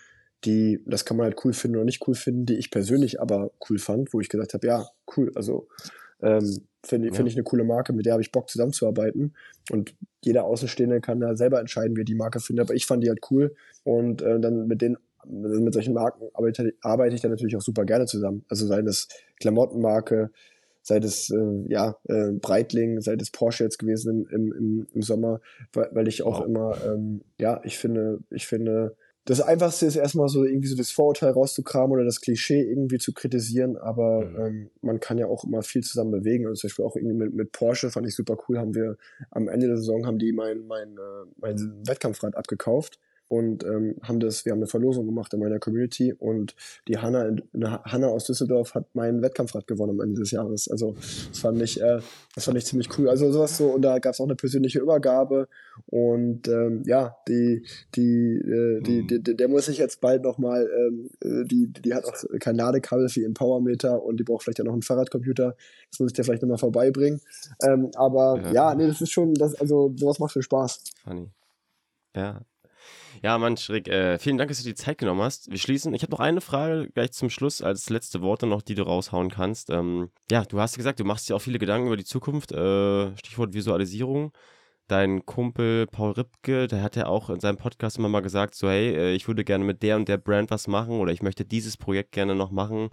[0.46, 3.52] die, das kann man halt cool finden oder nicht cool finden, die ich persönlich aber
[3.70, 4.86] cool fand, wo ich gesagt habe, ja,
[5.16, 5.68] cool, also
[6.22, 7.14] ähm, finde ja.
[7.14, 9.34] find ich eine coole Marke, mit der habe ich Bock zusammenzuarbeiten.
[9.72, 13.04] Und jeder Außenstehende kann da selber entscheiden, wie er die Marke findet, aber ich fand
[13.04, 17.32] die halt cool und äh, dann mit denen mit solchen Marken arbeite, arbeite ich dann
[17.32, 18.44] natürlich auch super gerne zusammen.
[18.50, 19.08] Also sei das
[19.39, 20.32] Klamottenmarke,
[20.82, 25.39] sei das äh, ja, äh, Breitling, sei das Porsche jetzt gewesen im, im, im Sommer,
[25.72, 26.46] weil, weil ich auch wow.
[26.46, 30.91] immer, ähm, ja, ich finde, ich finde, das Einfachste ist erstmal so irgendwie so das
[30.91, 34.39] Vorurteil rauszukramen oder das Klischee irgendwie zu kritisieren, aber mhm.
[34.39, 36.45] ähm, man kann ja auch immer viel zusammen bewegen.
[36.45, 38.97] Also zum Beispiel auch irgendwie mit, mit Porsche fand ich super cool, haben wir
[39.32, 44.19] am Ende der Saison haben die mein, mein, äh, mein Wettkampfrad abgekauft und ähm, haben
[44.19, 46.55] das, wir haben eine Verlosung gemacht in meiner Community und
[46.88, 47.36] die Hanna,
[47.84, 50.69] Hanna aus Düsseldorf hat meinen Wettkampfrad gewonnen am Ende des Jahres.
[50.69, 50.95] Also
[51.30, 51.99] das fand ich, äh,
[52.36, 53.09] das fand ich ziemlich cool.
[53.09, 55.47] Also sowas so und da gab es auch eine persönliche Übergabe
[55.88, 57.65] und ähm, ja, die,
[57.95, 59.07] die, äh, die, mhm.
[59.24, 63.09] die, der muss sich jetzt bald nochmal, ähm, äh, die, die hat auch kein Ladekabel
[63.09, 65.55] für ihren Powermeter und die braucht vielleicht ja noch einen Fahrradcomputer.
[65.89, 67.21] Das muss ich dir vielleicht nochmal vorbeibringen.
[67.63, 68.51] Ähm, aber ja.
[68.51, 70.84] ja, nee, das ist schon, das, also sowas macht schon Spaß.
[71.03, 71.30] Funny.
[72.15, 72.41] Ja,
[73.24, 75.49] ja, Mann, Schrick, äh, vielen Dank, dass du die Zeit genommen hast.
[75.49, 75.93] Wir schließen.
[75.93, 79.30] Ich habe noch eine Frage gleich zum Schluss als letzte Worte noch, die du raushauen
[79.30, 79.69] kannst.
[79.69, 82.51] Ähm, ja, du hast gesagt, du machst dir auch viele Gedanken über die Zukunft.
[82.51, 84.34] Äh, Stichwort Visualisierung.
[84.88, 88.67] Dein Kumpel Paul Ripke, der hat ja auch in seinem Podcast immer mal gesagt, so
[88.69, 91.45] hey, äh, ich würde gerne mit der und der Brand was machen oder ich möchte
[91.45, 92.89] dieses Projekt gerne noch machen.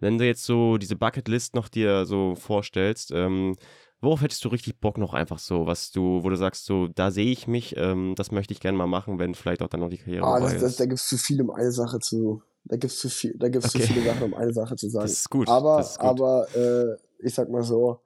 [0.00, 3.54] Wenn du jetzt so diese Bucketlist noch dir so vorstellst, ähm,
[4.00, 7.10] Worauf hättest du richtig Bock noch einfach so, was du, wo du sagst, so, da
[7.10, 9.88] sehe ich mich, ähm, das möchte ich gerne mal machen, wenn vielleicht auch dann noch
[9.88, 12.76] die Karriere ah, das, das, Da gibt es zu viel, um eine Sache zu, da
[12.76, 13.84] gibt es zu viel, da gibt's okay.
[13.84, 15.04] zu viele Sachen, um eine Sache zu sagen.
[15.04, 15.48] Das ist gut.
[15.48, 16.08] Aber, ist gut.
[16.08, 18.00] aber äh, ich sag mal so,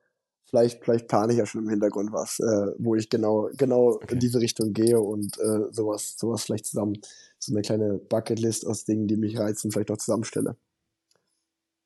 [0.44, 4.14] vielleicht, vielleicht plane ich ja schon im Hintergrund was, äh, wo ich genau, genau okay.
[4.14, 6.98] in diese Richtung gehe und äh, sowas, sowas vielleicht zusammen,
[7.38, 10.56] so eine kleine Bucketlist aus Dingen, die mich reizen, vielleicht auch zusammenstelle.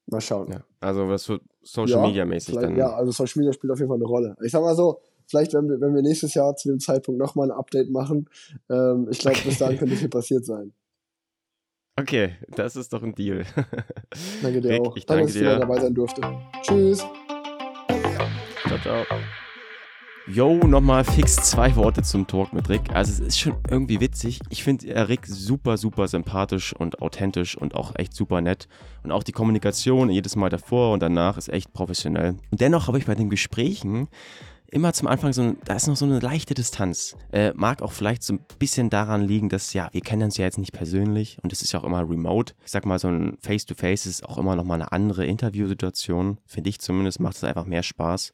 [0.07, 0.53] Mal schauen.
[0.53, 2.77] Ja, also was so Social Media mäßig dann.
[2.77, 4.37] Ja, also Social Media spielt auf jeden Fall eine Rolle.
[4.45, 7.51] Ich sag mal so, vielleicht wenn wir, wenn wir nächstes Jahr zu dem Zeitpunkt nochmal
[7.51, 8.29] ein Update machen,
[8.71, 9.49] ähm, ich glaube, okay.
[9.49, 10.73] bis dahin könnte viel passiert sein.
[11.99, 13.45] Okay, das ist doch ein Deal.
[14.43, 14.97] Danke dir Rick, auch.
[14.97, 15.53] Ich danke, danke dass dir.
[15.55, 16.21] ich dabei sein durfte.
[16.63, 16.99] Tschüss.
[18.69, 19.05] Ciao, ciao.
[20.29, 22.91] Yo, nochmal fix zwei Worte zum Talk mit Rick.
[22.93, 24.41] Also es ist schon irgendwie witzig.
[24.51, 28.67] Ich finde Rick super, super sympathisch und authentisch und auch echt super nett.
[29.05, 32.35] Und auch die Kommunikation jedes Mal davor und danach ist echt professionell.
[32.51, 34.09] Und dennoch habe ich bei den Gesprächen
[34.69, 37.17] immer zum Anfang so, da ist noch so eine leichte Distanz.
[37.31, 40.45] Äh, mag auch vielleicht so ein bisschen daran liegen, dass, ja, wir kennen uns ja
[40.45, 42.53] jetzt nicht persönlich und es ist ja auch immer remote.
[42.65, 46.39] Ich sag mal, so ein Face-to-Face -face ist auch immer nochmal eine andere Interviewsituation.
[46.47, 48.33] Finde ich zumindest, macht es einfach mehr Spaß.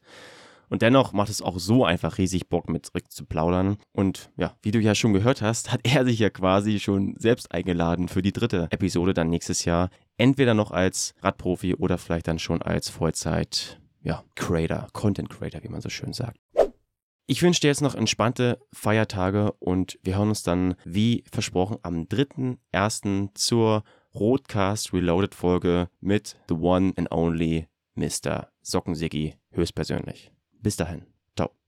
[0.73, 3.77] Und dennoch macht es auch so einfach riesig Bock, mit Rick zu plaudern.
[3.91, 7.51] Und ja, wie du ja schon gehört hast, hat er sich ja quasi schon selbst
[7.51, 9.91] eingeladen für die dritte Episode dann nächstes Jahr.
[10.17, 15.69] Entweder noch als Radprofi oder vielleicht dann schon als Vollzeit, ja, Creator, Content Creator, wie
[15.69, 16.39] man so schön sagt.
[17.27, 22.05] Ich wünsche dir jetzt noch entspannte Feiertage und wir hören uns dann, wie versprochen, am
[22.05, 23.29] 3.1.
[23.35, 23.83] zur
[24.15, 28.49] Roadcast Reloaded Folge mit The One and Only Mr.
[28.63, 30.31] Sockensiggi höchstpersönlich.
[30.63, 31.05] Bis dahin.